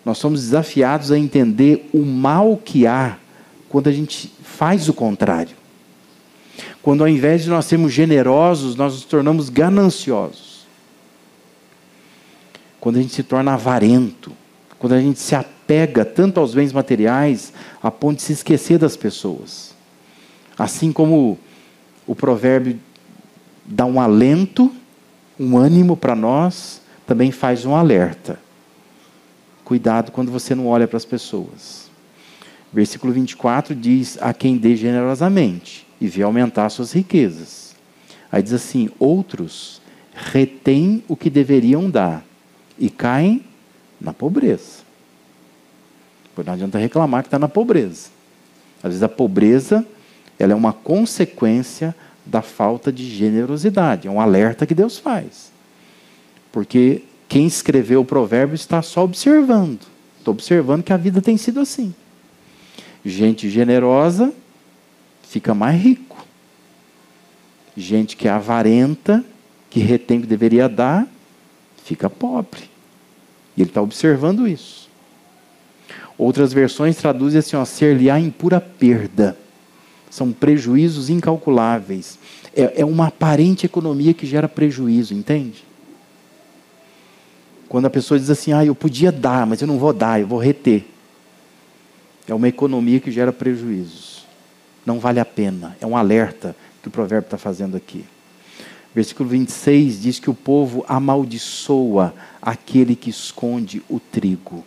nós 0.04 0.18
somos 0.18 0.40
desafiados 0.40 1.12
a 1.12 1.18
entender 1.18 1.88
o 1.92 2.04
mal 2.04 2.56
que 2.56 2.86
há 2.86 3.18
quando 3.68 3.88
a 3.88 3.92
gente 3.92 4.32
faz 4.42 4.88
o 4.88 4.92
contrário. 4.92 5.56
Quando 6.82 7.02
ao 7.02 7.08
invés 7.08 7.44
de 7.44 7.50
nós 7.50 7.64
sermos 7.66 7.92
generosos, 7.92 8.74
nós 8.74 8.94
nos 8.94 9.04
tornamos 9.04 9.48
gananciosos. 9.48 10.51
Quando 12.82 12.96
a 12.96 13.00
gente 13.00 13.14
se 13.14 13.22
torna 13.22 13.54
avarento, 13.54 14.32
quando 14.76 14.94
a 14.94 15.00
gente 15.00 15.20
se 15.20 15.36
apega 15.36 16.04
tanto 16.04 16.40
aos 16.40 16.52
bens 16.52 16.72
materiais 16.72 17.52
a 17.80 17.92
ponto 17.92 18.16
de 18.16 18.22
se 18.22 18.32
esquecer 18.32 18.76
das 18.76 18.96
pessoas. 18.96 19.72
Assim 20.58 20.90
como 20.90 21.38
o 22.08 22.16
provérbio 22.16 22.80
dá 23.64 23.86
um 23.86 24.00
alento, 24.00 24.68
um 25.38 25.56
ânimo 25.56 25.96
para 25.96 26.16
nós, 26.16 26.82
também 27.06 27.30
faz 27.30 27.64
um 27.64 27.76
alerta. 27.76 28.36
Cuidado 29.64 30.10
quando 30.10 30.32
você 30.32 30.52
não 30.52 30.66
olha 30.66 30.88
para 30.88 30.96
as 30.96 31.04
pessoas. 31.04 31.88
Versículo 32.72 33.12
24 33.12 33.76
diz: 33.76 34.18
A 34.20 34.34
quem 34.34 34.56
dê 34.56 34.74
generosamente 34.74 35.86
e 36.00 36.08
vê 36.08 36.22
aumentar 36.22 36.68
suas 36.68 36.90
riquezas. 36.90 37.76
Aí 38.32 38.42
diz 38.42 38.52
assim: 38.52 38.90
Outros 38.98 39.80
retêm 40.12 41.04
o 41.06 41.14
que 41.14 41.30
deveriam 41.30 41.88
dar 41.88 42.24
e 42.78 42.90
caem 42.90 43.44
na 44.00 44.12
pobreza. 44.12 44.82
Pois 46.34 46.46
não 46.46 46.54
adianta 46.54 46.78
reclamar 46.78 47.22
que 47.22 47.28
está 47.28 47.38
na 47.38 47.48
pobreza. 47.48 48.08
Às 48.82 48.90
vezes 48.90 49.02
a 49.02 49.08
pobreza 49.08 49.86
ela 50.38 50.52
é 50.52 50.56
uma 50.56 50.72
consequência 50.72 51.94
da 52.24 52.42
falta 52.42 52.92
de 52.92 53.04
generosidade, 53.04 54.08
é 54.08 54.10
um 54.10 54.20
alerta 54.20 54.66
que 54.66 54.74
Deus 54.74 54.98
faz. 54.98 55.52
Porque 56.50 57.02
quem 57.28 57.46
escreveu 57.46 58.00
o 58.00 58.04
provérbio 58.04 58.54
está 58.54 58.82
só 58.82 59.04
observando. 59.04 59.80
Estou 60.18 60.32
observando 60.32 60.82
que 60.82 60.92
a 60.92 60.96
vida 60.96 61.20
tem 61.20 61.36
sido 61.36 61.60
assim. 61.60 61.94
Gente 63.04 63.48
generosa 63.48 64.32
fica 65.32 65.54
mais 65.54 65.80
rico. 65.80 66.26
Gente 67.74 68.16
que 68.16 68.28
é 68.28 68.30
avarenta, 68.30 69.24
que 69.70 69.80
retém 69.80 70.18
o 70.18 70.20
que 70.20 70.26
deveria 70.26 70.68
dar, 70.68 71.08
fica 71.84 72.08
pobre. 72.08 72.70
E 73.56 73.62
ele 73.62 73.70
está 73.70 73.82
observando 73.82 74.46
isso. 74.46 74.88
Outras 76.16 76.52
versões 76.52 76.96
traduzem 76.96 77.38
assim: 77.38 77.56
ó, 77.56 77.64
ser-lhe-á 77.64 78.18
em 78.18 78.30
pura 78.30 78.60
perda. 78.60 79.36
São 80.10 80.30
prejuízos 80.30 81.08
incalculáveis. 81.08 82.18
É, 82.54 82.82
é 82.82 82.84
uma 82.84 83.06
aparente 83.06 83.64
economia 83.64 84.12
que 84.12 84.26
gera 84.26 84.48
prejuízo, 84.48 85.14
entende? 85.14 85.64
Quando 87.68 87.86
a 87.86 87.90
pessoa 87.90 88.20
diz 88.20 88.28
assim, 88.28 88.52
ah, 88.52 88.62
eu 88.62 88.74
podia 88.74 89.10
dar, 89.10 89.46
mas 89.46 89.62
eu 89.62 89.66
não 89.66 89.78
vou 89.78 89.94
dar, 89.94 90.20
eu 90.20 90.26
vou 90.26 90.38
reter. 90.38 90.84
É 92.28 92.34
uma 92.34 92.46
economia 92.46 93.00
que 93.00 93.10
gera 93.10 93.32
prejuízos. 93.32 94.26
Não 94.84 95.00
vale 95.00 95.18
a 95.18 95.24
pena. 95.24 95.74
É 95.80 95.86
um 95.86 95.96
alerta 95.96 96.54
que 96.82 96.88
o 96.88 96.90
provérbio 96.90 97.26
está 97.26 97.38
fazendo 97.38 97.74
aqui. 97.74 98.04
Versículo 98.94 99.28
26 99.28 100.02
diz 100.02 100.18
que 100.18 100.28
o 100.28 100.34
povo 100.34 100.84
amaldiçoa 100.86 102.14
aquele 102.40 102.94
que 102.94 103.08
esconde 103.08 103.82
o 103.88 103.98
trigo. 103.98 104.64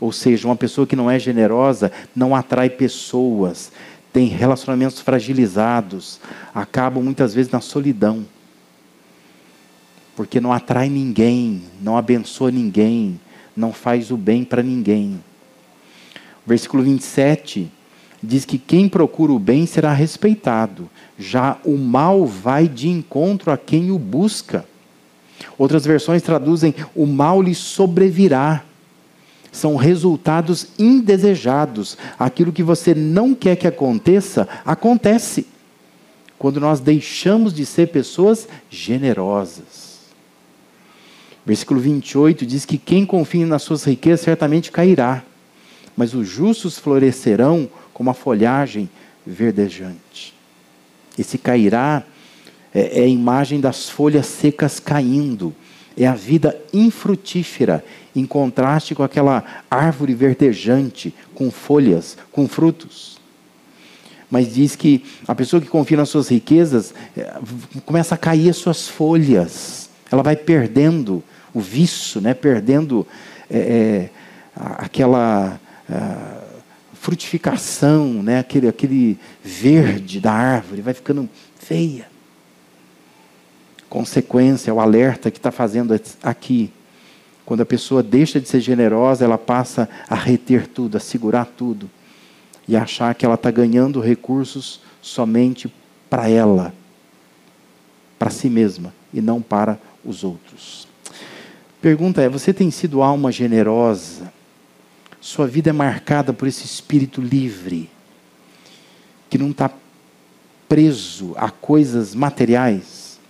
Ou 0.00 0.12
seja, 0.12 0.48
uma 0.48 0.56
pessoa 0.56 0.86
que 0.86 0.96
não 0.96 1.10
é 1.10 1.18
generosa 1.18 1.92
não 2.16 2.34
atrai 2.34 2.70
pessoas, 2.70 3.70
tem 4.12 4.26
relacionamentos 4.28 5.00
fragilizados, 5.00 6.18
acabam 6.54 7.04
muitas 7.04 7.34
vezes 7.34 7.52
na 7.52 7.60
solidão. 7.60 8.26
Porque 10.16 10.40
não 10.40 10.52
atrai 10.52 10.88
ninguém, 10.88 11.62
não 11.82 11.98
abençoa 11.98 12.50
ninguém, 12.50 13.20
não 13.54 13.72
faz 13.72 14.10
o 14.10 14.16
bem 14.16 14.42
para 14.42 14.62
ninguém. 14.62 15.22
Versículo 16.46 16.82
27 16.82 17.70
diz 18.22 18.44
que 18.44 18.58
quem 18.58 18.88
procura 18.88 19.32
o 19.32 19.38
bem 19.38 19.66
será 19.66 19.92
respeitado, 19.92 20.88
já 21.18 21.56
o 21.64 21.76
mal 21.76 22.26
vai 22.26 22.68
de 22.68 22.88
encontro 22.88 23.50
a 23.50 23.56
quem 23.56 23.90
o 23.90 23.98
busca. 23.98 24.64
Outras 25.56 25.84
versões 25.84 26.22
traduzem: 26.22 26.74
o 26.94 27.06
mal 27.06 27.40
lhe 27.40 27.54
sobrevirá. 27.54 28.64
São 29.52 29.74
resultados 29.74 30.68
indesejados. 30.78 31.98
Aquilo 32.18 32.52
que 32.52 32.62
você 32.62 32.94
não 32.94 33.34
quer 33.34 33.56
que 33.56 33.66
aconteça, 33.66 34.46
acontece. 34.64 35.46
Quando 36.38 36.60
nós 36.60 36.78
deixamos 36.78 37.52
de 37.52 37.66
ser 37.66 37.88
pessoas 37.88 38.48
generosas. 38.70 39.90
Versículo 41.44 41.80
28 41.80 42.46
diz 42.46 42.64
que 42.64 42.78
quem 42.78 43.04
confia 43.04 43.44
nas 43.44 43.62
suas 43.62 43.82
riquezas 43.84 44.20
certamente 44.20 44.70
cairá, 44.70 45.24
mas 45.96 46.14
os 46.14 46.28
justos 46.28 46.78
florescerão 46.78 47.68
como 48.00 48.08
a 48.08 48.14
folhagem 48.14 48.88
verdejante. 49.26 50.32
Esse 51.18 51.36
cairá 51.36 52.02
é, 52.72 53.00
é 53.00 53.04
a 53.04 53.06
imagem 53.06 53.60
das 53.60 53.90
folhas 53.90 54.24
secas 54.24 54.80
caindo, 54.80 55.54
é 55.94 56.06
a 56.06 56.14
vida 56.14 56.58
infrutífera, 56.72 57.84
em 58.16 58.24
contraste 58.24 58.94
com 58.94 59.02
aquela 59.02 59.44
árvore 59.70 60.14
verdejante, 60.14 61.14
com 61.34 61.50
folhas, 61.50 62.16
com 62.32 62.48
frutos. 62.48 63.18
Mas 64.30 64.54
diz 64.54 64.74
que 64.74 65.04
a 65.28 65.34
pessoa 65.34 65.60
que 65.60 65.68
confia 65.68 65.98
nas 65.98 66.08
suas 66.08 66.28
riquezas 66.30 66.94
é, 67.14 67.34
começa 67.84 68.14
a 68.14 68.18
cair 68.18 68.48
as 68.48 68.56
suas 68.56 68.88
folhas, 68.88 69.90
ela 70.10 70.22
vai 70.22 70.36
perdendo 70.36 71.22
o 71.52 71.60
vício, 71.60 72.18
né? 72.18 72.32
perdendo 72.32 73.06
é, 73.50 73.58
é, 73.58 74.10
aquela. 74.56 75.60
Frutificação, 77.00 78.22
né? 78.22 78.40
aquele, 78.40 78.68
aquele 78.68 79.18
verde 79.42 80.20
da 80.20 80.32
árvore, 80.32 80.82
vai 80.82 80.92
ficando 80.92 81.26
feia. 81.58 82.06
Consequência, 83.88 84.72
o 84.72 84.78
alerta 84.78 85.30
que 85.30 85.38
está 85.38 85.50
fazendo 85.50 85.98
aqui. 86.22 86.70
Quando 87.46 87.62
a 87.62 87.66
pessoa 87.66 88.02
deixa 88.02 88.38
de 88.38 88.46
ser 88.46 88.60
generosa, 88.60 89.24
ela 89.24 89.38
passa 89.38 89.88
a 90.10 90.14
reter 90.14 90.66
tudo, 90.66 90.98
a 90.98 91.00
segurar 91.00 91.46
tudo. 91.46 91.88
E 92.68 92.76
achar 92.76 93.14
que 93.14 93.24
ela 93.24 93.34
está 93.34 93.50
ganhando 93.50 93.98
recursos 93.98 94.82
somente 95.00 95.72
para 96.10 96.28
ela, 96.28 96.72
para 98.18 98.28
si 98.28 98.50
mesma, 98.50 98.92
e 99.12 99.22
não 99.22 99.40
para 99.40 99.78
os 100.04 100.22
outros. 100.22 100.86
Pergunta 101.80 102.20
é: 102.20 102.28
você 102.28 102.52
tem 102.52 102.70
sido 102.70 103.02
alma 103.02 103.32
generosa? 103.32 104.30
Sua 105.20 105.46
vida 105.46 105.70
é 105.70 105.72
marcada 105.72 106.32
por 106.32 106.48
esse 106.48 106.64
espírito 106.64 107.20
livre, 107.20 107.90
que 109.28 109.36
não 109.36 109.50
está 109.50 109.70
preso 110.68 111.34
a 111.36 111.50
coisas 111.50 112.14
materiais? 112.14 113.20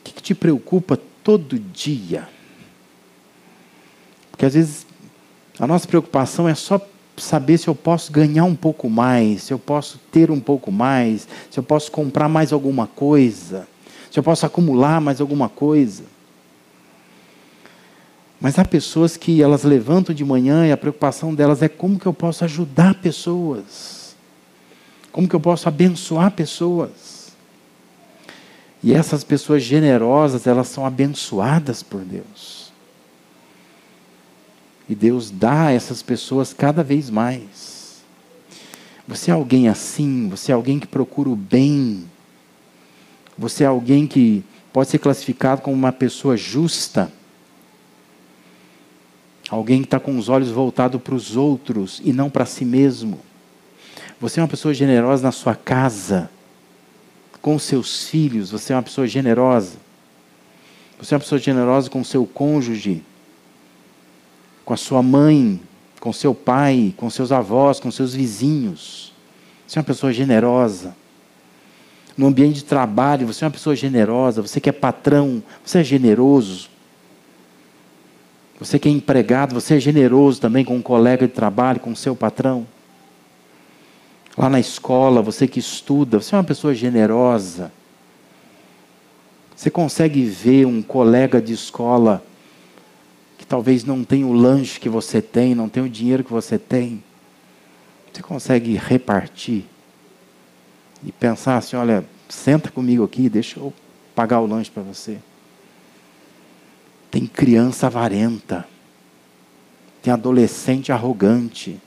O 0.00 0.04
que, 0.04 0.12
que 0.12 0.22
te 0.22 0.34
preocupa 0.34 0.98
todo 1.22 1.58
dia? 1.58 2.28
Porque 4.30 4.46
às 4.46 4.54
vezes 4.54 4.86
a 5.58 5.66
nossa 5.66 5.88
preocupação 5.88 6.48
é 6.48 6.54
só 6.54 6.80
saber 7.16 7.58
se 7.58 7.66
eu 7.66 7.74
posso 7.74 8.12
ganhar 8.12 8.44
um 8.44 8.54
pouco 8.54 8.88
mais, 8.88 9.42
se 9.42 9.52
eu 9.52 9.58
posso 9.58 9.98
ter 10.12 10.30
um 10.30 10.38
pouco 10.38 10.70
mais, 10.70 11.26
se 11.50 11.58
eu 11.58 11.62
posso 11.64 11.90
comprar 11.90 12.28
mais 12.28 12.52
alguma 12.52 12.86
coisa, 12.86 13.66
se 14.10 14.18
eu 14.18 14.22
posso 14.22 14.46
acumular 14.46 15.00
mais 15.00 15.20
alguma 15.20 15.48
coisa. 15.48 16.04
Mas 18.40 18.58
há 18.58 18.64
pessoas 18.64 19.16
que 19.16 19.42
elas 19.42 19.64
levantam 19.64 20.14
de 20.14 20.24
manhã 20.24 20.66
e 20.66 20.72
a 20.72 20.76
preocupação 20.76 21.34
delas 21.34 21.60
é 21.60 21.68
como 21.68 21.98
que 21.98 22.06
eu 22.06 22.14
posso 22.14 22.44
ajudar 22.44 22.94
pessoas? 22.94 24.14
Como 25.10 25.28
que 25.28 25.34
eu 25.34 25.40
posso 25.40 25.68
abençoar 25.68 26.30
pessoas? 26.30 27.32
E 28.80 28.94
essas 28.94 29.24
pessoas 29.24 29.64
generosas, 29.64 30.46
elas 30.46 30.68
são 30.68 30.86
abençoadas 30.86 31.82
por 31.82 32.02
Deus. 32.02 32.72
E 34.88 34.94
Deus 34.94 35.30
dá 35.30 35.66
a 35.66 35.72
essas 35.72 36.00
pessoas 36.00 36.52
cada 36.54 36.84
vez 36.84 37.10
mais. 37.10 37.98
Você 39.08 39.32
é 39.32 39.34
alguém 39.34 39.68
assim, 39.68 40.28
você 40.28 40.52
é 40.52 40.54
alguém 40.54 40.78
que 40.78 40.86
procura 40.86 41.28
o 41.28 41.34
bem. 41.34 42.04
Você 43.36 43.64
é 43.64 43.66
alguém 43.66 44.06
que 44.06 44.44
pode 44.72 44.90
ser 44.90 44.98
classificado 44.98 45.60
como 45.60 45.74
uma 45.74 45.92
pessoa 45.92 46.36
justa 46.36 47.10
Alguém 49.50 49.80
que 49.80 49.86
está 49.86 49.98
com 49.98 50.18
os 50.18 50.28
olhos 50.28 50.50
voltados 50.50 51.00
para 51.00 51.14
os 51.14 51.36
outros 51.36 52.00
e 52.04 52.12
não 52.12 52.28
para 52.28 52.44
si 52.44 52.64
mesmo. 52.64 53.18
Você 54.20 54.40
é 54.40 54.42
uma 54.42 54.48
pessoa 54.48 54.74
generosa 54.74 55.22
na 55.22 55.32
sua 55.32 55.54
casa, 55.54 56.28
com 57.40 57.58
seus 57.58 58.08
filhos, 58.08 58.50
você 58.50 58.72
é 58.72 58.76
uma 58.76 58.82
pessoa 58.82 59.06
generosa. 59.06 59.76
Você 61.00 61.14
é 61.14 61.16
uma 61.16 61.20
pessoa 61.20 61.38
generosa 61.38 61.88
com 61.88 62.02
seu 62.02 62.26
cônjuge, 62.26 63.02
com 64.64 64.74
a 64.74 64.76
sua 64.76 65.02
mãe, 65.02 65.60
com 66.00 66.12
seu 66.12 66.34
pai, 66.34 66.92
com 66.96 67.08
seus 67.08 67.30
avós, 67.30 67.78
com 67.78 67.90
seus 67.90 68.14
vizinhos. 68.14 69.12
Você 69.66 69.78
é 69.78 69.80
uma 69.80 69.86
pessoa 69.86 70.12
generosa. 70.12 70.94
No 72.16 72.26
ambiente 72.26 72.56
de 72.56 72.64
trabalho, 72.64 73.28
você 73.28 73.44
é 73.44 73.46
uma 73.46 73.52
pessoa 73.52 73.76
generosa. 73.76 74.42
Você 74.42 74.60
que 74.60 74.68
é 74.68 74.72
patrão, 74.72 75.42
você 75.64 75.78
é 75.78 75.84
generoso. 75.84 76.68
Você 78.58 78.78
que 78.78 78.88
é 78.88 78.92
empregado, 78.92 79.54
você 79.54 79.76
é 79.76 79.80
generoso 79.80 80.40
também 80.40 80.64
com 80.64 80.74
um 80.74 80.82
colega 80.82 81.26
de 81.28 81.32
trabalho, 81.32 81.78
com 81.78 81.92
o 81.92 81.96
seu 81.96 82.16
patrão. 82.16 82.66
Lá 84.36 84.48
na 84.48 84.58
escola, 84.58 85.22
você 85.22 85.46
que 85.46 85.60
estuda, 85.60 86.20
você 86.20 86.34
é 86.34 86.38
uma 86.38 86.44
pessoa 86.44 86.74
generosa. 86.74 87.72
Você 89.54 89.70
consegue 89.70 90.24
ver 90.24 90.66
um 90.66 90.82
colega 90.82 91.40
de 91.40 91.52
escola 91.52 92.22
que 93.36 93.46
talvez 93.46 93.84
não 93.84 94.04
tenha 94.04 94.26
o 94.26 94.32
lanche 94.32 94.80
que 94.80 94.88
você 94.88 95.22
tem, 95.22 95.54
não 95.54 95.68
tenha 95.68 95.86
o 95.86 95.88
dinheiro 95.88 96.24
que 96.24 96.32
você 96.32 96.58
tem. 96.58 97.02
Você 98.12 98.22
consegue 98.22 98.74
repartir 98.74 99.64
e 101.04 101.12
pensar 101.12 101.56
assim: 101.56 101.76
olha, 101.76 102.04
senta 102.28 102.70
comigo 102.70 103.04
aqui, 103.04 103.28
deixa 103.28 103.60
eu 103.60 103.72
pagar 104.14 104.40
o 104.40 104.46
lanche 104.46 104.70
para 104.70 104.82
você. 104.82 105.18
Tem 107.10 107.26
criança 107.26 107.86
avarenta. 107.86 108.66
Tem 110.02 110.12
adolescente 110.12 110.92
arrogante. 110.92 111.80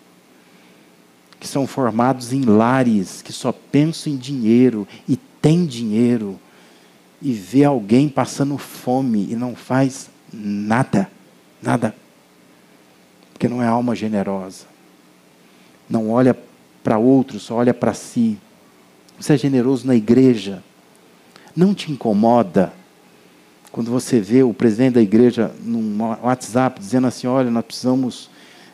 Que 1.39 1.47
são 1.47 1.65
formados 1.65 2.33
em 2.33 2.41
lares 2.43 3.21
que 3.21 3.33
só 3.33 3.51
pensam 3.51 4.13
em 4.13 4.17
dinheiro 4.17 4.87
e 5.07 5.15
tem 5.15 5.65
dinheiro. 5.65 6.39
E 7.21 7.33
vê 7.33 7.63
alguém 7.63 8.09
passando 8.09 8.57
fome 8.57 9.27
e 9.29 9.35
não 9.35 9.55
faz 9.55 10.09
nada. 10.31 11.09
Nada. 11.61 11.95
Porque 13.33 13.47
não 13.47 13.61
é 13.61 13.67
alma 13.67 13.95
generosa. 13.95 14.65
Não 15.89 16.09
olha 16.09 16.37
para 16.83 16.97
outro, 16.97 17.39
só 17.39 17.55
olha 17.55 17.73
para 17.73 17.93
si. 17.93 18.37
Você 19.19 19.33
é 19.33 19.37
generoso 19.37 19.85
na 19.85 19.95
igreja. 19.95 20.63
Não 21.55 21.75
te 21.75 21.91
incomoda 21.91 22.73
quando 23.71 23.89
você 23.89 24.19
vê 24.19 24.43
o 24.43 24.53
presidente 24.53 24.95
da 24.95 25.01
igreja 25.01 25.51
num 25.63 25.97
WhatsApp 26.23 26.79
dizendo 26.79 27.07
assim: 27.07 27.27
olha, 27.27 27.49
nós 27.49 27.65
precisamos 27.65 28.29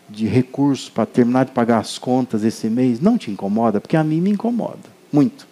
de 0.09 0.25
recursos 0.25 0.89
para 0.89 1.05
terminar 1.05 1.45
de 1.45 1.51
pagar 1.51 1.79
as 1.79 1.97
contas 1.97 2.43
esse 2.43 2.69
mês, 2.69 2.99
não 2.99 3.17
te 3.17 3.29
incomoda? 3.29 3.79
Porque 3.79 3.97
a 3.97 4.03
mim 4.03 4.21
me 4.21 4.31
incomoda 4.31 4.97
muito. 5.11 5.47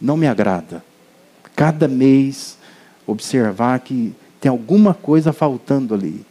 Não 0.00 0.16
me 0.16 0.26
agrada. 0.26 0.84
Cada 1.54 1.86
mês 1.86 2.58
observar 3.06 3.78
que 3.80 4.14
tem 4.40 4.50
alguma 4.50 4.94
coisa 4.94 5.32
faltando 5.32 5.94
ali. 5.94 6.24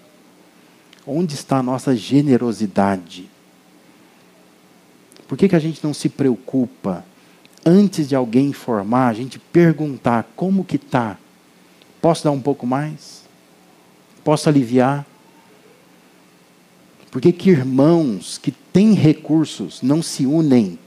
Onde 1.06 1.36
está 1.36 1.58
a 1.60 1.64
nossa 1.64 1.96
generosidade? 1.96 3.30
Por 5.28 5.38
que, 5.38 5.48
que 5.48 5.56
a 5.56 5.60
gente 5.60 5.82
não 5.84 5.94
se 5.94 6.10
preocupa, 6.10 7.06
antes 7.66 8.10
de 8.10 8.16
alguém 8.16 8.48
informar, 8.48 9.08
a 9.08 9.14
gente 9.14 9.40
perguntar 9.40 10.30
como 10.36 10.66
que 10.66 10.76
está 10.76 11.18
Posso 12.02 12.24
dar 12.24 12.32
um 12.32 12.42
pouco 12.42 12.66
mais? 12.66 13.24
Posso 14.24 14.50
aliviar? 14.50 15.06
Por 17.12 17.22
que, 17.22 17.32
que 17.32 17.50
irmãos 17.50 18.38
que 18.38 18.52
têm 18.52 18.94
recursos 18.94 19.82
não 19.82 20.02
se 20.02 20.26
unem 20.26 20.80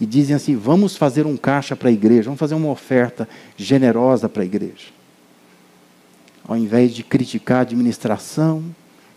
e 0.00 0.06
dizem 0.06 0.34
assim: 0.34 0.56
vamos 0.56 0.96
fazer 0.96 1.26
um 1.26 1.36
caixa 1.36 1.76
para 1.76 1.88
a 1.88 1.92
igreja, 1.92 2.24
vamos 2.24 2.40
fazer 2.40 2.54
uma 2.54 2.70
oferta 2.70 3.28
generosa 3.56 4.28
para 4.28 4.42
a 4.42 4.46
igreja. 4.46 4.86
Ao 6.46 6.56
invés 6.56 6.94
de 6.94 7.02
criticar 7.02 7.58
a 7.58 7.62
administração, 7.62 8.64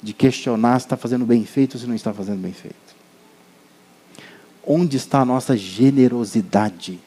de 0.04 0.14
questionar 0.14 0.80
se 0.80 0.86
está 0.86 0.98
fazendo 0.98 1.26
bem 1.26 1.46
feito 1.46 1.76
ou 1.76 1.80
se 1.80 1.88
não 1.88 1.96
está 1.96 2.14
fazendo 2.14 2.42
bem 2.42 2.52
feito. 2.52 2.76
Onde 4.66 4.98
está 4.98 5.22
a 5.22 5.26
nossa 5.26 5.56
generosidade? 5.56 7.00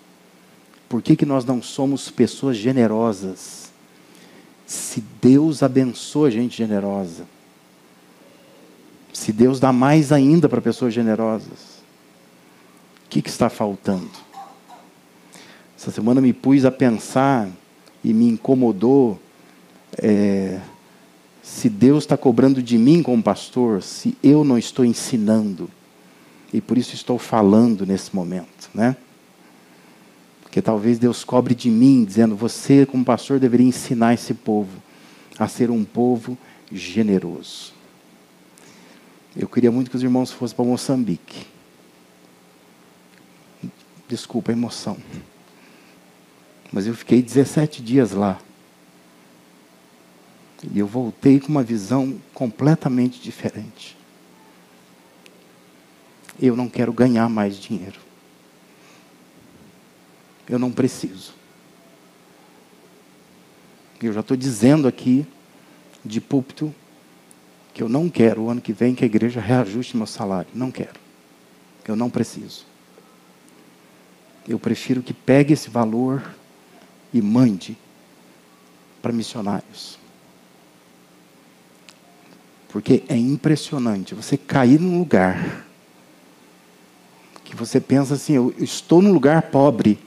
Por 0.89 1.03
que, 1.03 1.17
que 1.17 1.27
nós 1.27 1.45
não 1.45 1.63
somos 1.63 2.11
pessoas 2.11 2.57
generosas? 2.57 3.64
Se 4.67 5.03
Deus 5.21 5.63
abençoa 5.63 6.31
gente 6.31 6.57
generosa, 6.57 7.25
se 9.13 9.33
Deus 9.33 9.61
dá 9.61 9.73
mais 9.73 10.11
ainda 10.11 10.49
para 10.49 10.61
pessoas 10.61 10.93
generosas, 10.93 11.83
o 13.07 13.09
que, 13.11 13.23
que 13.23 13.31
está 13.31 13.49
faltando? 13.49 14.11
Essa 15.79 15.91
semana 15.91 16.21
me 16.21 16.33
pus 16.33 16.65
a 16.65 16.71
pensar 16.71 17.49
e 18.03 18.13
me 18.13 18.29
incomodou 18.29 19.21
é, 19.99 20.61
se 21.43 21.69
Deus 21.69 22.05
está 22.05 22.17
cobrando 22.17 22.63
de 22.63 22.79
mim 22.79 23.03
como 23.03 23.23
pastor, 23.23 23.83
se 23.83 24.17
eu 24.23 24.45
não 24.45 24.57
estou 24.57 24.85
ensinando. 24.85 25.71
E 26.53 26.61
por 26.61 26.79
isso 26.79 26.95
estou 26.95 27.19
falando 27.19 27.85
nesse 27.85 28.15
momento, 28.15 28.71
né? 28.75 28.97
Porque 30.55 30.63
talvez 30.63 31.01
Deus 31.01 31.25
cobre 31.25 31.53
de 31.53 31.69
mim, 31.69 32.05
dizendo: 32.05 32.37
você, 32.37 32.87
como 32.87 33.05
pastor, 33.05 33.41
deveria 33.41 33.67
ensinar 33.67 34.15
esse 34.15 34.33
povo 34.33 34.81
a 35.37 35.49
ser 35.49 35.69
um 35.69 35.85
povo 35.85 36.39
generoso. 36.71 37.73
Eu 39.37 39.49
queria 39.49 39.73
muito 39.73 39.91
que 39.91 39.97
os 39.97 40.03
irmãos 40.05 40.31
fossem 40.31 40.55
para 40.55 40.65
Moçambique. 40.65 41.45
Desculpa 44.07 44.53
a 44.53 44.55
emoção. 44.55 44.97
Mas 46.73 46.87
eu 46.87 46.95
fiquei 46.95 47.21
17 47.21 47.83
dias 47.83 48.13
lá. 48.13 48.39
E 50.73 50.79
eu 50.79 50.87
voltei 50.87 51.41
com 51.41 51.49
uma 51.49 51.65
visão 51.65 52.17
completamente 52.33 53.21
diferente. 53.21 53.97
Eu 56.41 56.55
não 56.55 56.69
quero 56.69 56.93
ganhar 56.93 57.29
mais 57.29 57.57
dinheiro. 57.57 58.04
Eu 60.49 60.59
não 60.59 60.71
preciso. 60.71 61.33
Eu 64.03 64.13
já 64.13 64.21
estou 64.21 64.37
dizendo 64.37 64.87
aqui, 64.87 65.27
de 66.05 66.21
púlpito, 66.21 66.75
que 67.73 67.83
eu 67.83 67.89
não 67.89 68.09
quero 68.09 68.43
o 68.43 68.51
ano 68.51 68.61
que 68.61 68.73
vem 68.73 68.95
que 68.95 69.05
a 69.05 69.07
igreja 69.07 69.41
reajuste 69.41 69.97
meu 69.97 70.07
salário. 70.07 70.51
Não 70.55 70.71
quero. 70.71 71.01
Eu 71.87 71.97
não 71.97 72.11
preciso. 72.11 72.67
Eu 74.47 74.59
prefiro 74.59 75.03
que 75.03 75.15
pegue 75.15 75.55
esse 75.55 75.71
valor 75.71 76.23
e 77.13 77.23
mande 77.23 77.77
para 79.01 79.13
missionários. 79.13 79.99
Porque 82.69 83.05
é 83.09 83.17
impressionante 83.17 84.15
você 84.15 84.37
cair 84.37 84.81
num 84.81 84.99
lugar 84.99 85.65
que 87.45 87.55
você 87.55 87.81
pensa 87.81 88.15
assim: 88.15 88.33
eu 88.33 88.55
estou 88.59 89.01
num 89.01 89.13
lugar 89.13 89.43
pobre, 89.43 89.99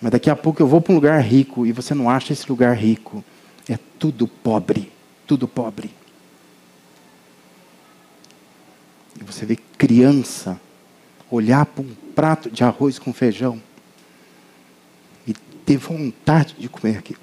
mas 0.00 0.12
daqui 0.12 0.30
a 0.30 0.36
pouco 0.36 0.62
eu 0.62 0.66
vou 0.66 0.80
para 0.80 0.92
um 0.92 0.96
lugar 0.96 1.20
rico 1.20 1.66
e 1.66 1.72
você 1.72 1.94
não 1.94 2.08
acha 2.08 2.32
esse 2.32 2.48
lugar 2.48 2.76
rico. 2.76 3.24
É 3.68 3.78
tudo 3.98 4.28
pobre, 4.28 4.92
tudo 5.26 5.48
pobre. 5.48 5.90
E 9.20 9.24
você 9.24 9.44
vê 9.44 9.56
criança 9.76 10.60
olhar 11.30 11.66
para 11.66 11.82
um 11.82 11.94
prato 12.14 12.50
de 12.50 12.62
arroz 12.62 12.98
com 12.98 13.12
feijão 13.12 13.60
e 15.26 15.34
ter 15.64 15.76
vontade 15.76 16.54
de 16.58 16.68
comer 16.68 16.98
aquilo. 16.98 17.20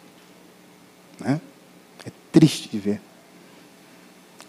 Né? 1.20 1.40
É 2.06 2.12
triste 2.32 2.70
de 2.70 2.78
ver. 2.78 3.02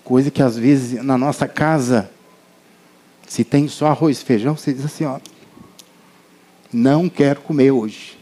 Coisa 0.02 0.30
que 0.30 0.42
às 0.42 0.56
vezes 0.56 1.02
na 1.02 1.16
nossa 1.16 1.48
casa, 1.48 2.10
se 3.26 3.44
tem 3.44 3.68
só 3.68 3.86
arroz 3.86 4.20
e 4.20 4.24
feijão, 4.24 4.56
você 4.56 4.72
diz 4.72 4.84
assim, 4.84 5.04
ó, 5.04 5.18
não 6.72 7.08
quero 7.08 7.40
comer 7.40 7.70
hoje. 7.70 8.15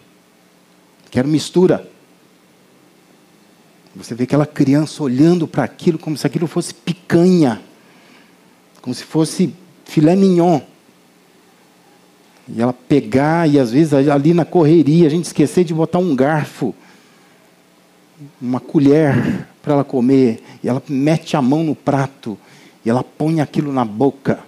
Quero 1.15 1.29
mistura. 1.29 1.89
Você 3.95 4.17
vê 4.17 4.25
aquela 4.25 4.45
criança 4.45 5.01
olhando 5.01 5.47
para 5.47 5.63
aquilo 5.63 5.97
como 5.97 6.17
se 6.17 6.27
aquilo 6.27 6.49
fosse 6.49 6.75
picanha, 6.75 7.63
como 8.83 8.93
se 8.93 9.05
fosse 9.05 9.55
filé 9.85 10.17
mignon. 10.17 10.61
E 12.49 12.61
ela 12.61 12.73
pegar, 12.73 13.49
e 13.49 13.61
às 13.61 13.71
vezes 13.71 13.95
ali 13.95 14.35
na 14.35 14.45
correria, 14.45 15.07
a 15.07 15.09
gente 15.09 15.27
esquecer 15.27 15.63
de 15.63 15.73
botar 15.73 16.01
um 16.01 16.17
garfo, 16.17 16.75
uma 18.43 18.59
colher 18.59 19.47
para 19.63 19.75
ela 19.75 19.85
comer, 19.85 20.43
e 20.65 20.69
ela 20.69 20.83
mete 20.89 21.37
a 21.37 21.41
mão 21.41 21.63
no 21.63 21.77
prato, 21.77 22.37
e 22.85 22.91
ela 22.91 23.05
põe 23.05 23.41
aquilo 23.41 23.73
na 23.73 23.85
boca, 23.85 24.41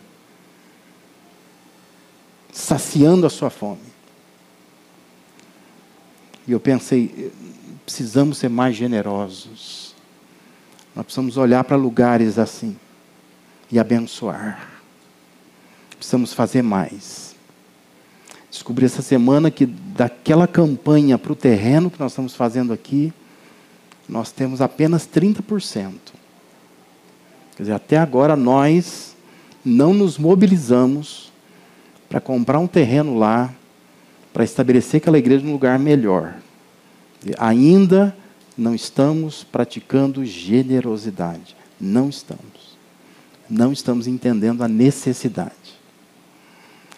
saciando 2.52 3.24
a 3.24 3.30
sua 3.30 3.50
fome. 3.50 3.95
E 6.46 6.52
eu 6.52 6.60
pensei, 6.60 7.32
precisamos 7.84 8.38
ser 8.38 8.48
mais 8.48 8.76
generosos. 8.76 9.94
Nós 10.94 11.04
precisamos 11.04 11.36
olhar 11.36 11.64
para 11.64 11.76
lugares 11.76 12.38
assim 12.38 12.76
e 13.70 13.78
abençoar. 13.78 14.68
Precisamos 15.96 16.32
fazer 16.32 16.62
mais. 16.62 17.34
Descobri 18.50 18.86
essa 18.86 19.02
semana 19.02 19.50
que 19.50 19.66
daquela 19.66 20.46
campanha 20.46 21.18
para 21.18 21.32
o 21.32 21.36
terreno 21.36 21.90
que 21.90 22.00
nós 22.00 22.12
estamos 22.12 22.34
fazendo 22.34 22.72
aqui, 22.72 23.12
nós 24.08 24.30
temos 24.30 24.60
apenas 24.60 25.06
30%. 25.06 25.92
Quer 27.56 27.62
dizer, 27.62 27.72
até 27.72 27.96
agora 27.96 28.36
nós 28.36 29.16
não 29.64 29.92
nos 29.92 30.16
mobilizamos 30.16 31.32
para 32.08 32.20
comprar 32.20 32.58
um 32.58 32.66
terreno 32.66 33.18
lá, 33.18 33.52
para 34.36 34.44
estabelecer 34.44 34.98
aquela 34.98 35.16
igreja 35.16 35.42
num 35.42 35.52
lugar 35.52 35.78
melhor. 35.78 36.34
Ainda 37.38 38.14
não 38.54 38.74
estamos 38.74 39.42
praticando 39.42 40.26
generosidade. 40.26 41.56
Não 41.80 42.10
estamos. 42.10 42.76
Não 43.48 43.72
estamos 43.72 44.06
entendendo 44.06 44.62
a 44.62 44.68
necessidade. 44.68 45.80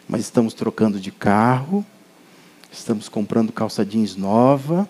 Mas 0.08 0.22
estamos 0.22 0.52
trocando 0.52 0.98
de 0.98 1.12
carro, 1.12 1.86
estamos 2.72 3.08
comprando 3.08 3.52
calça 3.52 3.86
jeans 3.86 4.16
nova, 4.16 4.88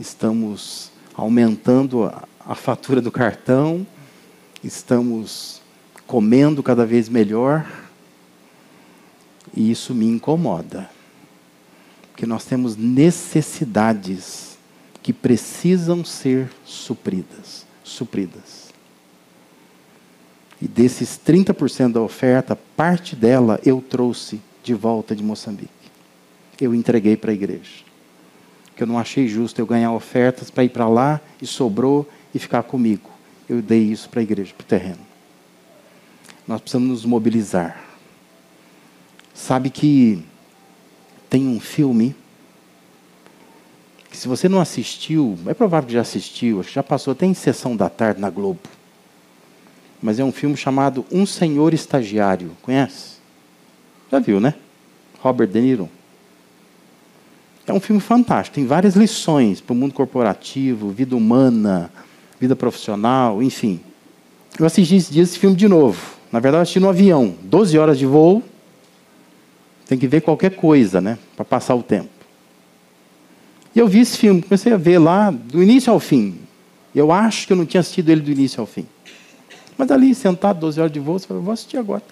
estamos 0.00 0.90
aumentando 1.14 2.04
a, 2.04 2.26
a 2.46 2.54
fatura 2.54 3.02
do 3.02 3.12
cartão, 3.12 3.86
estamos 4.64 5.60
comendo 6.06 6.62
cada 6.62 6.86
vez 6.86 7.10
melhor. 7.10 7.70
E 9.54 9.70
isso 9.70 9.94
me 9.94 10.06
incomoda. 10.06 10.96
Porque 12.18 12.26
nós 12.26 12.44
temos 12.44 12.76
necessidades 12.76 14.58
que 15.00 15.12
precisam 15.12 16.04
ser 16.04 16.50
supridas, 16.64 17.64
supridas. 17.84 18.74
E 20.60 20.66
desses 20.66 21.10
30% 21.24 21.92
da 21.92 22.00
oferta, 22.00 22.56
parte 22.56 23.14
dela 23.14 23.60
eu 23.64 23.80
trouxe 23.80 24.40
de 24.64 24.74
volta 24.74 25.14
de 25.14 25.22
Moçambique. 25.22 25.70
Eu 26.60 26.74
entreguei 26.74 27.16
para 27.16 27.30
a 27.30 27.34
igreja 27.34 27.84
que 28.74 28.82
eu 28.82 28.88
não 28.88 28.98
achei 28.98 29.28
justo 29.28 29.60
eu 29.60 29.66
ganhar 29.66 29.92
ofertas 29.92 30.50
para 30.50 30.64
ir 30.64 30.70
para 30.70 30.88
lá 30.88 31.20
e 31.40 31.46
sobrou 31.46 32.04
e 32.34 32.40
ficar 32.40 32.64
comigo. 32.64 33.08
Eu 33.48 33.62
dei 33.62 33.92
isso 33.92 34.08
para 34.10 34.18
a 34.18 34.24
igreja, 34.24 34.52
para 34.58 34.64
o 34.64 34.66
terreno. 34.66 35.06
Nós 36.48 36.60
precisamos 36.60 36.88
nos 36.88 37.04
mobilizar. 37.04 37.80
Sabe 39.32 39.70
que 39.70 40.24
tem 41.28 41.46
um 41.46 41.60
filme 41.60 42.14
que 44.10 44.16
se 44.16 44.26
você 44.26 44.48
não 44.48 44.60
assistiu, 44.60 45.38
é 45.46 45.54
provável 45.54 45.86
que 45.86 45.94
já 45.94 46.00
assistiu, 46.00 46.60
acho 46.60 46.68
que 46.70 46.74
já 46.74 46.82
passou 46.82 47.12
até 47.12 47.26
em 47.26 47.34
sessão 47.34 47.76
da 47.76 47.88
tarde 47.88 48.20
na 48.20 48.30
Globo. 48.30 48.60
Mas 50.02 50.18
é 50.18 50.24
um 50.24 50.32
filme 50.32 50.56
chamado 50.56 51.04
Um 51.10 51.26
Senhor 51.26 51.74
Estagiário. 51.74 52.52
Conhece? 52.62 53.16
Já 54.10 54.18
viu, 54.18 54.40
né? 54.40 54.54
Robert 55.20 55.48
De 55.48 55.60
Niro. 55.60 55.90
É 57.66 57.72
um 57.72 57.80
filme 57.80 58.00
fantástico, 58.00 58.54
tem 58.54 58.66
várias 58.66 58.96
lições 58.96 59.60
para 59.60 59.74
o 59.74 59.76
mundo 59.76 59.92
corporativo, 59.92 60.88
vida 60.88 61.14
humana, 61.14 61.92
vida 62.40 62.56
profissional, 62.56 63.42
enfim. 63.42 63.80
Eu 64.58 64.64
assisti 64.64 64.96
esses 64.96 65.10
dias 65.10 65.28
esse 65.28 65.38
filme 65.38 65.54
de 65.54 65.68
novo. 65.68 66.16
Na 66.32 66.40
verdade, 66.40 66.60
eu 66.60 66.62
assisti 66.62 66.80
no 66.80 66.88
avião. 66.88 67.34
12 67.42 67.78
horas 67.78 67.98
de 67.98 68.06
voo. 68.06 68.42
Tem 69.88 69.98
que 69.98 70.06
ver 70.06 70.20
qualquer 70.20 70.50
coisa, 70.54 71.00
né? 71.00 71.18
Para 71.34 71.46
passar 71.46 71.74
o 71.74 71.82
tempo. 71.82 72.10
E 73.74 73.78
eu 73.78 73.88
vi 73.88 74.00
esse 74.00 74.18
filme, 74.18 74.42
comecei 74.42 74.72
a 74.72 74.76
ver 74.76 74.98
lá, 74.98 75.30
do 75.30 75.62
início 75.62 75.90
ao 75.90 75.98
fim. 75.98 76.36
Eu 76.94 77.10
acho 77.10 77.46
que 77.46 77.54
eu 77.54 77.56
não 77.56 77.64
tinha 77.64 77.80
assistido 77.80 78.10
ele 78.10 78.20
do 78.20 78.30
início 78.30 78.60
ao 78.60 78.66
fim. 78.66 78.86
Mas 79.78 79.90
ali, 79.90 80.14
sentado, 80.14 80.60
12 80.60 80.78
horas 80.78 80.92
de 80.92 81.00
voo, 81.00 81.16
eu 81.16 81.20
falei, 81.20 81.42
vou 81.42 81.52
assistir 81.52 81.78
agora. 81.78 82.02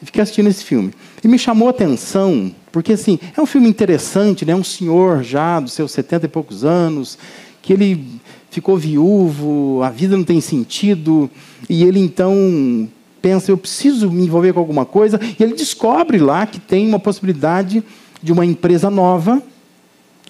e 0.00 0.06
fiquei 0.06 0.22
assistindo 0.22 0.48
esse 0.48 0.64
filme. 0.64 0.94
E 1.22 1.28
me 1.28 1.38
chamou 1.38 1.68
a 1.68 1.72
atenção, 1.72 2.54
porque 2.72 2.92
assim, 2.92 3.18
é 3.36 3.40
um 3.40 3.46
filme 3.46 3.68
interessante, 3.68 4.46
né? 4.46 4.54
Um 4.54 4.64
senhor 4.64 5.22
já 5.22 5.60
dos 5.60 5.72
seus 5.72 5.92
70 5.92 6.26
e 6.26 6.28
poucos 6.28 6.64
anos, 6.64 7.18
que 7.60 7.72
ele 7.72 8.20
ficou 8.50 8.78
viúvo, 8.78 9.82
a 9.82 9.90
vida 9.90 10.16
não 10.16 10.24
tem 10.24 10.40
sentido, 10.40 11.28
e 11.68 11.84
ele 11.84 11.98
então 11.98 12.88
pensa, 13.24 13.50
eu 13.50 13.56
preciso 13.56 14.10
me 14.10 14.26
envolver 14.26 14.52
com 14.52 14.60
alguma 14.60 14.84
coisa, 14.84 15.18
e 15.38 15.42
ele 15.42 15.54
descobre 15.54 16.18
lá 16.18 16.46
que 16.46 16.60
tem 16.60 16.86
uma 16.86 16.98
possibilidade 16.98 17.82
de 18.22 18.30
uma 18.30 18.44
empresa 18.44 18.90
nova, 18.90 19.42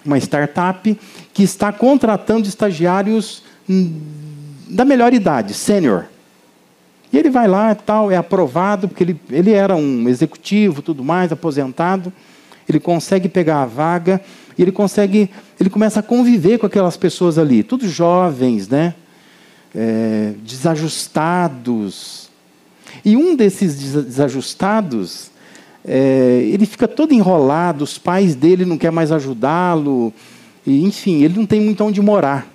uma 0.05 0.17
startup, 0.17 0.97
que 1.33 1.43
está 1.43 1.73
contratando 1.73 2.47
estagiários 2.47 3.43
hum, 3.69 3.99
da 4.69 4.85
melhor 4.85 5.13
idade, 5.13 5.53
sênior. 5.53 6.05
E 7.11 7.17
ele 7.17 7.29
vai 7.29 7.49
lá 7.49 7.73
e 7.73 7.75
tal, 7.75 8.09
é 8.09 8.15
aprovado, 8.15 8.87
porque 8.87 9.03
ele, 9.03 9.19
ele 9.29 9.51
era 9.51 9.75
um 9.75 10.07
executivo, 10.07 10.81
tudo 10.81 11.03
mais, 11.03 11.33
aposentado. 11.33 12.13
Ele 12.67 12.79
consegue 12.79 13.27
pegar 13.27 13.63
a 13.63 13.65
vaga 13.65 14.21
e 14.57 14.61
ele 14.61 14.71
consegue, 14.71 15.29
ele 15.59 15.69
começa 15.69 15.99
a 15.99 16.03
conviver 16.03 16.59
com 16.59 16.65
aquelas 16.65 16.95
pessoas 16.95 17.37
ali, 17.37 17.61
todos 17.61 17.91
jovens, 17.91 18.69
né? 18.69 18.95
É, 19.75 20.33
desajustados. 20.45 22.24
E 23.03 23.17
um 23.17 23.35
desses 23.35 23.75
desajustados, 23.75 25.31
é, 25.83 26.47
ele 26.51 26.65
fica 26.65 26.87
todo 26.87 27.13
enrolado, 27.13 27.83
os 27.83 27.97
pais 27.97 28.35
dele 28.35 28.65
não 28.65 28.77
querem 28.77 28.95
mais 28.95 29.11
ajudá-lo, 29.11 30.13
e, 30.65 30.83
enfim, 30.83 31.23
ele 31.23 31.37
não 31.37 31.45
tem 31.45 31.61
muito 31.61 31.83
onde 31.83 32.01
morar. 32.01 32.47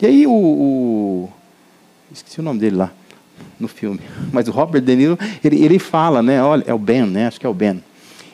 E 0.00 0.06
aí 0.06 0.26
o, 0.26 0.32
o, 0.32 1.28
Esqueci 2.10 2.40
o 2.40 2.42
nome 2.42 2.58
dele 2.58 2.76
lá, 2.76 2.90
no 3.60 3.68
filme. 3.68 4.00
Mas 4.32 4.48
o 4.48 4.50
Robert 4.50 4.80
De 4.80 4.96
Niro, 4.96 5.18
ele, 5.44 5.62
ele 5.62 5.78
fala, 5.78 6.22
né? 6.22 6.42
Olha, 6.42 6.64
é 6.66 6.72
o 6.72 6.78
Ben, 6.78 7.04
né? 7.04 7.26
Acho 7.26 7.38
que 7.38 7.46
é 7.46 7.48
o 7.48 7.54
Ben. 7.54 7.82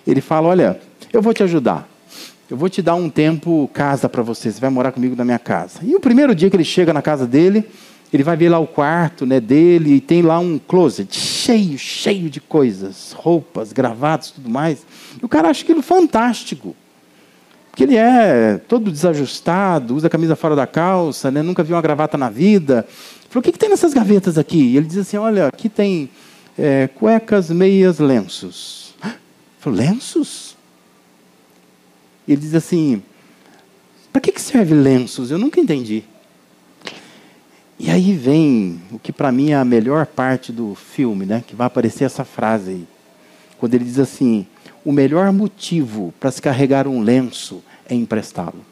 Ele 0.06 0.20
fala, 0.20 0.48
olha, 0.48 0.80
eu 1.12 1.20
vou 1.20 1.32
te 1.34 1.42
ajudar. 1.42 1.88
Eu 2.48 2.56
vou 2.56 2.68
te 2.68 2.82
dar 2.82 2.94
um 2.94 3.08
tempo 3.08 3.68
casa 3.72 4.08
para 4.08 4.22
você. 4.22 4.52
Você 4.52 4.60
vai 4.60 4.70
morar 4.70 4.92
comigo 4.92 5.16
na 5.16 5.24
minha 5.24 5.38
casa. 5.38 5.80
E 5.82 5.94
o 5.96 6.00
primeiro 6.00 6.34
dia 6.34 6.50
que 6.50 6.56
ele 6.56 6.64
chega 6.64 6.92
na 6.92 7.02
casa 7.02 7.26
dele, 7.26 7.64
ele 8.14 8.22
vai 8.22 8.36
ver 8.36 8.48
lá 8.48 8.60
o 8.60 8.66
quarto 8.68 9.26
né, 9.26 9.40
dele 9.40 9.94
e 9.94 10.00
tem 10.00 10.22
lá 10.22 10.38
um 10.38 10.56
closet 10.56 11.18
cheio, 11.18 11.76
cheio 11.76 12.30
de 12.30 12.40
coisas, 12.40 13.10
roupas, 13.10 13.72
gravatas, 13.72 14.30
tudo 14.30 14.48
mais. 14.48 14.86
E 15.20 15.24
o 15.24 15.28
cara 15.28 15.48
acha 15.48 15.64
aquilo 15.64 15.82
fantástico. 15.82 16.76
Porque 17.68 17.82
ele 17.82 17.96
é 17.96 18.60
todo 18.68 18.92
desajustado, 18.92 19.96
usa 19.96 20.06
a 20.06 20.10
camisa 20.10 20.36
fora 20.36 20.54
da 20.54 20.64
calça, 20.64 21.28
né, 21.28 21.42
nunca 21.42 21.64
viu 21.64 21.74
uma 21.74 21.82
gravata 21.82 22.16
na 22.16 22.30
vida. 22.30 22.86
Ele 22.88 23.28
falou, 23.30 23.40
o 23.40 23.42
que, 23.42 23.50
que 23.50 23.58
tem 23.58 23.68
nessas 23.68 23.92
gavetas 23.92 24.38
aqui? 24.38 24.62
E 24.62 24.76
ele 24.76 24.86
diz 24.86 24.98
assim, 24.98 25.16
olha, 25.16 25.48
aqui 25.48 25.68
tem 25.68 26.08
é, 26.56 26.86
cuecas, 26.86 27.50
meias, 27.50 27.98
lenços. 27.98 28.94
Ele 29.02 29.12
falou, 29.58 29.76
lenços? 29.76 30.56
Ele 32.28 32.40
diz 32.40 32.54
assim, 32.54 33.02
para 34.12 34.20
que, 34.20 34.30
que 34.30 34.40
serve 34.40 34.72
lenços? 34.72 35.32
Eu 35.32 35.38
nunca 35.38 35.58
entendi. 35.58 36.04
E 37.78 37.90
aí 37.90 38.12
vem 38.12 38.80
o 38.90 38.98
que 38.98 39.12
para 39.12 39.32
mim 39.32 39.50
é 39.50 39.56
a 39.56 39.64
melhor 39.64 40.06
parte 40.06 40.52
do 40.52 40.74
filme, 40.74 41.26
né? 41.26 41.42
Que 41.46 41.56
vai 41.56 41.66
aparecer 41.66 42.04
essa 42.04 42.24
frase 42.24 42.70
aí. 42.70 42.88
Quando 43.58 43.74
ele 43.74 43.84
diz 43.84 43.98
assim: 43.98 44.46
o 44.84 44.92
melhor 44.92 45.32
motivo 45.32 46.14
para 46.20 46.30
se 46.30 46.40
carregar 46.40 46.86
um 46.86 47.00
lenço 47.00 47.62
é 47.88 47.94
emprestá-lo. 47.94 48.64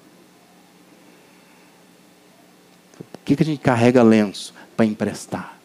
Por 2.97 3.21
que, 3.25 3.37
que 3.37 3.43
a 3.43 3.47
gente 3.47 3.61
carrega 3.61 4.03
lenço? 4.03 4.55
Para 4.77 4.87
emprestar. 4.87 5.59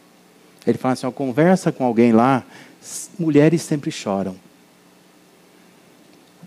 Ele 0.66 0.78
fala 0.78 0.94
assim: 0.94 1.06
ó, 1.06 1.12
conversa 1.12 1.72
com 1.72 1.86
alguém 1.86 2.12
lá, 2.12 2.44
mulheres 3.20 3.62
sempre 3.62 3.92
choram. 3.92 4.36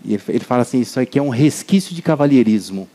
E 0.03 0.13
ele 0.13 0.43
fala 0.43 0.63
assim: 0.63 0.81
isso 0.81 0.99
aqui 0.99 1.17
é 1.17 1.21
um 1.21 1.29
resquício 1.29 1.95
de 1.95 2.01
cavalheirismo. 2.01 2.89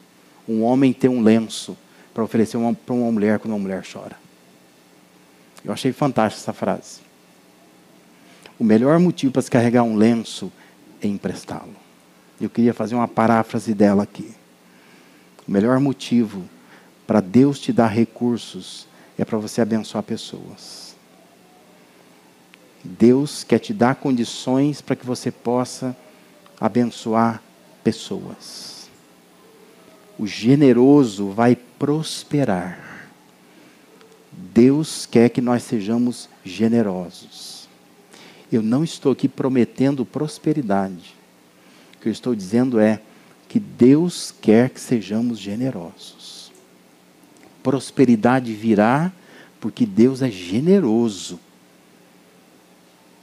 Um 0.49 0.63
homem 0.63 0.93
ter 0.93 1.09
um 1.09 1.23
lenço 1.23 1.77
para 2.17 2.25
oferecer 2.25 2.57
para 2.87 2.95
uma 2.95 3.13
mulher 3.13 3.39
quando 3.39 3.53
uma 3.53 3.59
mulher 3.59 3.85
chora. 3.87 4.17
Eu 5.63 5.71
achei 5.71 5.93
fantástica 5.93 6.45
essa 6.45 6.53
frase. 6.55 7.01
O 8.59 8.65
melhor 8.65 8.99
motivo 8.99 9.35
para 9.35 9.43
se 9.43 9.51
carregar 9.51 9.83
um 9.83 9.97
lenço 9.97 10.51
é 11.03 11.07
emprestá-lo. 11.07 11.77
Eu 12.41 12.49
queria 12.49 12.73
fazer 12.73 12.95
uma 12.95 13.07
paráfrase 13.07 13.75
dela 13.75 14.05
aqui. 14.05 14.35
O 15.47 15.53
melhor 15.53 15.79
motivo 15.79 16.43
para 17.07 17.21
Deus 17.21 17.59
te 17.59 17.71
dar 17.71 17.89
recursos 17.89 18.89
é 19.19 19.25
para 19.25 19.37
você 19.37 19.61
abençoar 19.61 20.03
pessoas. 20.03 20.97
Deus 22.83 23.45
quer 23.45 23.59
te 23.59 23.75
dar 23.75 23.95
condições 23.97 24.81
para 24.81 24.97
que 24.97 25.05
você 25.05 25.31
possa 25.31 25.95
abençoar 26.59 27.43
pessoas 27.85 28.77
o 30.19 30.27
generoso 30.27 31.31
vai 31.31 31.57
prosperar. 31.79 33.09
Deus 34.33 35.07
quer 35.07 35.31
que 35.31 35.41
nós 35.41 35.63
sejamos 35.63 36.29
generosos. 36.45 37.69
Eu 38.51 38.63
não 38.63 38.85
estou 38.85 39.13
aqui 39.13 39.29
prometendo 39.29 40.05
prosperidade. 40.05 41.15
O 41.97 42.03
que 42.03 42.09
eu 42.09 42.13
estou 42.13 42.35
dizendo 42.35 42.79
é 42.79 43.01
que 43.49 43.59
Deus 43.59 44.35
quer 44.41 44.71
que 44.71 44.81
sejamos 44.81 45.39
generosos. 45.39 46.53
Prosperidade 47.63 48.53
virá 48.53 49.11
porque 49.61 49.87
Deus 49.87 50.23
é 50.23 50.31
generoso. 50.31 51.41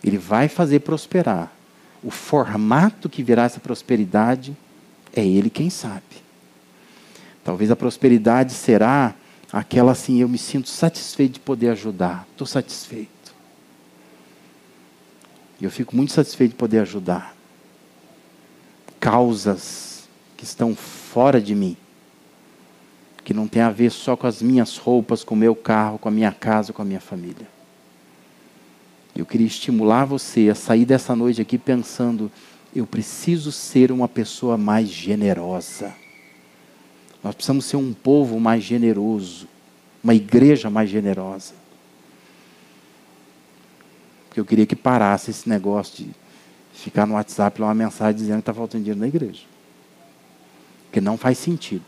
Ele 0.03 0.17
vai 0.17 0.47
fazer 0.49 0.79
prosperar. 0.79 1.51
O 2.03 2.11
formato 2.11 3.07
que 3.07 3.23
virá 3.23 3.43
essa 3.43 3.59
prosperidade 3.59 4.55
é 5.15 5.25
Ele 5.25 5.49
quem 5.49 5.69
sabe. 5.69 6.22
Talvez 7.43 7.69
a 7.69 7.75
prosperidade 7.75 8.53
será 8.53 9.13
aquela 9.51 9.91
assim, 9.91 10.21
eu 10.21 10.29
me 10.29 10.37
sinto 10.37 10.69
satisfeito 10.69 11.33
de 11.33 11.39
poder 11.39 11.69
ajudar. 11.69 12.25
Estou 12.31 12.47
satisfeito. 12.47 13.11
E 15.59 15.65
eu 15.65 15.71
fico 15.71 15.95
muito 15.95 16.11
satisfeito 16.11 16.51
de 16.51 16.57
poder 16.57 16.79
ajudar. 16.79 17.35
Causas 18.99 20.07
que 20.37 20.43
estão 20.43 20.75
fora 20.75 21.39
de 21.41 21.53
mim. 21.53 21.77
Que 23.23 23.33
não 23.33 23.47
tem 23.47 23.61
a 23.61 23.69
ver 23.69 23.91
só 23.91 24.17
com 24.17 24.27
as 24.27 24.41
minhas 24.41 24.77
roupas, 24.77 25.23
com 25.23 25.35
o 25.35 25.37
meu 25.37 25.55
carro, 25.55 25.97
com 25.97 26.09
a 26.09 26.11
minha 26.11 26.31
casa, 26.31 26.73
com 26.73 26.81
a 26.81 26.85
minha 26.85 26.99
família. 26.99 27.47
Eu 29.15 29.25
queria 29.25 29.47
estimular 29.47 30.05
você 30.05 30.49
a 30.49 30.55
sair 30.55 30.85
dessa 30.85 31.15
noite 31.15 31.41
aqui 31.41 31.57
pensando: 31.57 32.31
eu 32.75 32.87
preciso 32.87 33.51
ser 33.51 33.91
uma 33.91 34.07
pessoa 34.07 34.57
mais 34.57 34.89
generosa. 34.89 35.93
Nós 37.23 37.33
precisamos 37.33 37.65
ser 37.65 37.77
um 37.77 37.93
povo 37.93 38.37
mais 38.39 38.63
generoso, 38.63 39.47
uma 40.03 40.13
igreja 40.13 40.69
mais 40.69 40.89
generosa. 40.89 41.53
Porque 44.27 44.39
eu 44.39 44.45
queria 44.45 44.65
que 44.65 44.75
parasse 44.75 45.31
esse 45.31 45.47
negócio 45.47 46.03
de 46.03 46.11
ficar 46.73 47.05
no 47.05 47.13
WhatsApp 47.13 47.61
lá 47.61 47.67
uma 47.67 47.73
mensagem 47.73 48.15
dizendo 48.15 48.37
que 48.37 48.41
está 48.41 48.53
faltando 48.53 48.83
dinheiro 48.83 48.99
na 48.99 49.07
igreja. 49.07 49.43
Porque 50.85 50.99
não 50.99 51.17
faz 51.17 51.37
sentido. 51.37 51.85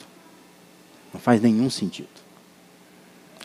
Não 1.14 1.20
faz 1.20 1.42
nenhum 1.42 1.70
sentido. 1.70 2.08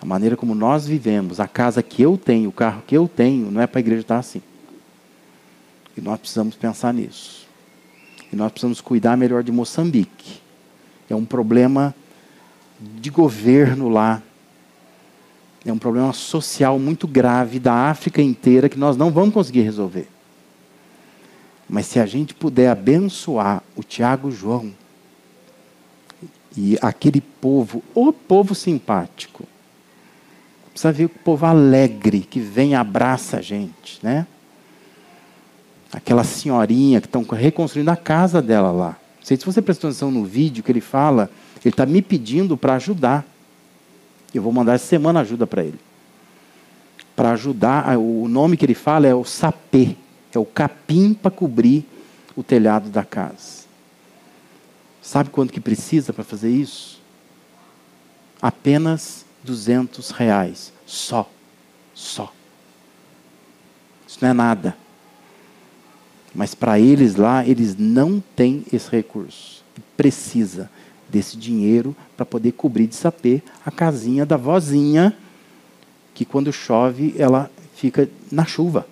A 0.00 0.06
maneira 0.06 0.36
como 0.36 0.54
nós 0.54 0.86
vivemos, 0.86 1.40
a 1.40 1.48
casa 1.48 1.82
que 1.82 2.00
eu 2.00 2.16
tenho, 2.16 2.50
o 2.50 2.52
carro 2.52 2.82
que 2.86 2.96
eu 2.96 3.08
tenho, 3.08 3.50
não 3.50 3.60
é 3.60 3.66
para 3.66 3.80
a 3.80 3.80
igreja 3.80 4.02
estar 4.02 4.18
assim. 4.18 4.42
E 5.96 6.00
nós 6.00 6.20
precisamos 6.20 6.54
pensar 6.54 6.94
nisso. 6.94 7.46
E 8.32 8.36
nós 8.36 8.52
precisamos 8.52 8.80
cuidar 8.80 9.16
melhor 9.16 9.42
de 9.42 9.50
Moçambique 9.50 10.40
é 11.10 11.16
um 11.16 11.24
problema 11.24 11.94
de 12.80 13.10
governo 13.10 13.88
lá. 13.88 14.22
É 15.64 15.72
um 15.72 15.78
problema 15.78 16.12
social 16.12 16.78
muito 16.78 17.06
grave 17.06 17.58
da 17.58 17.74
África 17.90 18.22
inteira 18.22 18.68
que 18.68 18.78
nós 18.78 18.96
não 18.96 19.10
vamos 19.10 19.34
conseguir 19.34 19.60
resolver. 19.60 20.08
Mas 21.68 21.86
se 21.86 22.00
a 22.00 22.06
gente 22.06 22.32
puder 22.32 22.70
abençoar 22.70 23.62
o 23.76 23.82
Tiago 23.82 24.30
João 24.30 24.72
e 26.56 26.78
aquele 26.80 27.20
povo, 27.20 27.82
o 27.94 28.12
povo 28.12 28.54
simpático, 28.54 29.44
precisa 30.70 30.92
ver 30.92 31.04
o 31.04 31.08
povo 31.08 31.44
alegre 31.46 32.20
que 32.20 32.40
vem 32.40 32.70
e 32.70 32.74
abraça 32.74 33.36
a 33.38 33.42
gente, 33.42 33.98
né? 34.02 34.26
Aquela 35.92 36.24
senhorinha 36.24 37.00
que 37.00 37.06
estão 37.06 37.22
reconstruindo 37.22 37.90
a 37.90 37.96
casa 37.96 38.40
dela 38.40 38.70
lá. 38.70 38.99
Não 39.20 39.26
sei 39.26 39.36
se 39.36 39.44
você 39.44 39.60
prestou 39.62 39.88
atenção 39.88 40.10
no 40.10 40.24
vídeo 40.24 40.64
que 40.64 40.72
ele 40.72 40.80
fala, 40.80 41.30
ele 41.64 41.72
está 41.72 41.84
me 41.84 42.00
pedindo 42.00 42.56
para 42.56 42.74
ajudar. 42.74 43.24
Eu 44.34 44.42
vou 44.42 44.52
mandar 44.52 44.74
essa 44.74 44.86
semana 44.86 45.20
ajuda 45.20 45.46
para 45.46 45.62
ele. 45.62 45.78
Para 47.14 47.32
ajudar, 47.32 47.98
o 47.98 48.26
nome 48.28 48.56
que 48.56 48.64
ele 48.64 48.74
fala 48.74 49.06
é 49.06 49.14
o 49.14 49.24
sapê, 49.24 49.94
é 50.34 50.38
o 50.38 50.44
capim 50.44 51.12
para 51.12 51.30
cobrir 51.30 51.84
o 52.34 52.42
telhado 52.42 52.88
da 52.88 53.04
casa. 53.04 53.60
Sabe 55.02 55.28
quanto 55.28 55.52
que 55.52 55.60
precisa 55.60 56.12
para 56.12 56.24
fazer 56.24 56.50
isso? 56.50 57.00
Apenas 58.40 59.26
200 59.44 60.10
reais. 60.10 60.72
Só. 60.86 61.28
Só. 61.94 62.32
Isso 64.08 64.18
não 64.22 64.30
é 64.30 64.32
nada. 64.32 64.76
Mas 66.34 66.54
para 66.54 66.78
eles 66.78 67.16
lá, 67.16 67.46
eles 67.46 67.76
não 67.76 68.22
têm 68.36 68.64
esse 68.72 68.90
recurso. 68.90 69.64
Precisa 69.96 70.70
desse 71.08 71.36
dinheiro 71.36 71.94
para 72.16 72.24
poder 72.24 72.52
cobrir 72.52 72.86
de 72.86 72.94
sapê 72.94 73.42
a 73.66 73.70
casinha 73.70 74.24
da 74.24 74.36
vozinha, 74.36 75.16
que 76.14 76.24
quando 76.24 76.52
chove 76.52 77.14
ela 77.18 77.50
fica 77.74 78.08
na 78.30 78.44
chuva. 78.44 78.86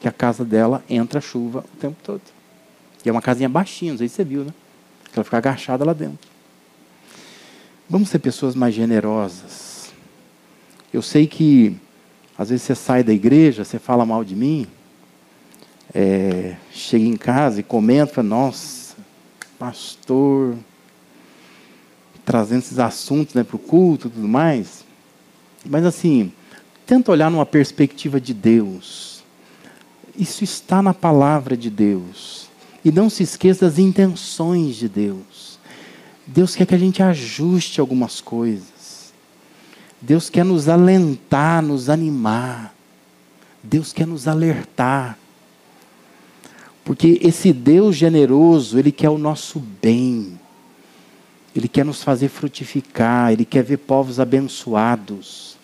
Que 0.00 0.08
a 0.08 0.12
casa 0.12 0.44
dela 0.44 0.82
entra 0.88 1.20
chuva 1.20 1.64
o 1.74 1.76
tempo 1.76 1.96
todo. 2.02 2.22
E 3.04 3.08
é 3.08 3.12
uma 3.12 3.22
casinha 3.22 3.48
baixinha, 3.48 3.92
não 3.92 3.98
sei 3.98 4.08
se 4.08 4.16
você 4.16 4.24
viu, 4.24 4.44
né? 4.44 4.52
Ela 5.14 5.24
fica 5.24 5.38
agachada 5.38 5.84
lá 5.84 5.92
dentro. 5.92 6.18
Vamos 7.88 8.08
ser 8.08 8.18
pessoas 8.20 8.54
mais 8.54 8.74
generosas. 8.74 9.92
Eu 10.92 11.02
sei 11.02 11.26
que 11.26 11.76
às 12.36 12.48
vezes 12.48 12.62
você 12.62 12.74
sai 12.74 13.02
da 13.02 13.12
igreja, 13.12 13.64
você 13.64 13.78
fala 13.78 14.06
mal 14.06 14.24
de 14.24 14.34
mim, 14.34 14.66
é, 15.94 16.56
chega 16.70 17.04
em 17.04 17.16
casa 17.16 17.60
e 17.60 17.62
comenta, 17.62 18.22
nossa, 18.22 18.96
pastor, 19.58 20.56
trazendo 22.24 22.60
esses 22.60 22.78
assuntos 22.78 23.34
né, 23.34 23.44
para 23.44 23.56
o 23.56 23.58
culto 23.58 24.08
e 24.08 24.10
tudo 24.10 24.28
mais. 24.28 24.84
Mas 25.64 25.84
assim, 25.84 26.32
tenta 26.86 27.12
olhar 27.12 27.30
numa 27.30 27.46
perspectiva 27.46 28.20
de 28.20 28.32
Deus. 28.32 29.22
Isso 30.16 30.44
está 30.44 30.82
na 30.82 30.94
palavra 30.94 31.56
de 31.56 31.70
Deus. 31.70 32.48
E 32.84 32.90
não 32.90 33.08
se 33.08 33.22
esqueça 33.22 33.66
das 33.66 33.78
intenções 33.78 34.76
de 34.76 34.88
Deus. 34.88 35.58
Deus 36.26 36.54
quer 36.54 36.66
que 36.66 36.74
a 36.74 36.78
gente 36.78 37.02
ajuste 37.02 37.80
algumas 37.80 38.20
coisas. 38.20 39.12
Deus 40.00 40.28
quer 40.28 40.44
nos 40.44 40.68
alentar, 40.68 41.62
nos 41.62 41.88
animar. 41.88 42.74
Deus 43.62 43.92
quer 43.92 44.06
nos 44.06 44.26
alertar. 44.26 45.16
Porque 46.84 47.18
esse 47.22 47.52
Deus 47.52 47.96
generoso, 47.96 48.78
Ele 48.78 48.90
quer 48.90 49.10
o 49.10 49.18
nosso 49.18 49.60
bem. 49.60 50.38
Ele 51.54 51.68
quer 51.68 51.84
nos 51.84 52.02
fazer 52.02 52.28
frutificar, 52.28 53.32
Ele 53.32 53.44
quer 53.44 53.62
ver 53.62 53.78
povos 53.78 54.18
abençoados. 54.18 55.56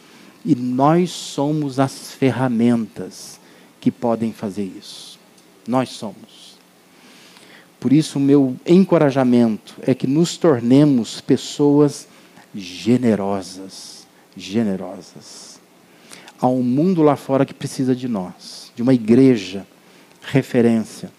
E 0.45 0.55
nós 0.55 1.11
somos 1.11 1.81
as 1.81 2.12
ferramentas 2.12 3.41
que 3.81 3.91
podem 3.91 4.33
fazer 4.33 4.64
isso. 4.64 5.19
Nós 5.66 5.91
somos. 5.91 6.57
Por 7.81 7.93
isso, 7.93 8.19
o 8.19 8.23
meu 8.23 8.57
encorajamento 8.66 9.75
é 9.83 9.95
que 9.95 10.07
nos 10.07 10.37
tornemos 10.37 11.21
pessoas 11.21 12.09
generosas. 12.55 14.07
Generosas. 14.37 15.61
Há 16.41 16.47
um 16.47 16.62
mundo 16.62 17.03
lá 17.03 17.16
fora 17.16 17.45
que 17.45 17.55
precisa 17.55 17.95
de 17.95 18.07
nós, 18.07 18.73
de 18.75 18.83
uma 18.83 18.95
igreja 18.95 19.66
referência. 20.29 21.11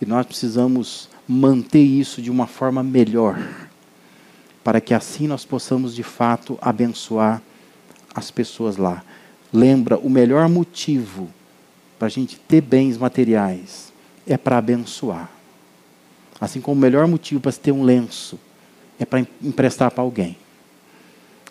E 0.00 0.06
nós 0.06 0.26
precisamos 0.26 1.08
manter 1.28 1.82
isso 1.82 2.22
de 2.22 2.30
uma 2.30 2.46
forma 2.46 2.82
melhor, 2.82 3.38
para 4.64 4.80
que 4.80 4.94
assim 4.94 5.26
nós 5.26 5.44
possamos 5.44 5.94
de 5.94 6.02
fato 6.02 6.58
abençoar 6.60 7.42
as 8.14 8.30
pessoas 8.30 8.76
lá. 8.76 9.04
Lembra, 9.52 9.98
o 9.98 10.08
melhor 10.08 10.48
motivo 10.48 11.28
para 11.98 12.06
a 12.06 12.10
gente 12.10 12.38
ter 12.38 12.60
bens 12.60 12.96
materiais 12.96 13.92
é 14.26 14.36
para 14.36 14.58
abençoar. 14.58 15.30
Assim 16.40 16.60
como 16.60 16.76
o 16.76 16.80
melhor 16.80 17.06
motivo 17.06 17.40
para 17.40 17.52
se 17.52 17.60
ter 17.60 17.72
um 17.72 17.82
lenço 17.82 18.38
é 18.98 19.04
para 19.04 19.20
emprestar 19.42 19.90
para 19.90 20.02
alguém. 20.02 20.36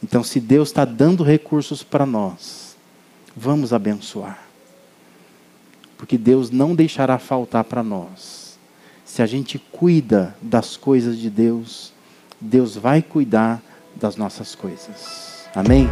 Então, 0.04 0.24
se 0.24 0.40
Deus 0.40 0.70
está 0.70 0.84
dando 0.84 1.24
recursos 1.24 1.84
para 1.84 2.06
nós, 2.06 2.76
vamos 3.36 3.72
abençoar. 3.72 4.51
Porque 6.02 6.18
Deus 6.18 6.49
não 6.49 6.74
deixará 6.74 7.20
faltar 7.20 7.64
para 7.64 7.84
nós. 7.84 8.58
Se 9.06 9.22
a 9.22 9.28
gente 9.28 9.60
cuida 9.60 10.36
das 10.41 10.76
coisas 10.76 11.16
de 11.16 11.30
Deus, 11.30 11.93
Deus 12.39 12.76
vai 12.76 13.04
cuidar 13.04 13.62
das 13.95 14.16
nossas 14.16 14.56
coisas. 14.56 15.45
Amém? 15.54 15.88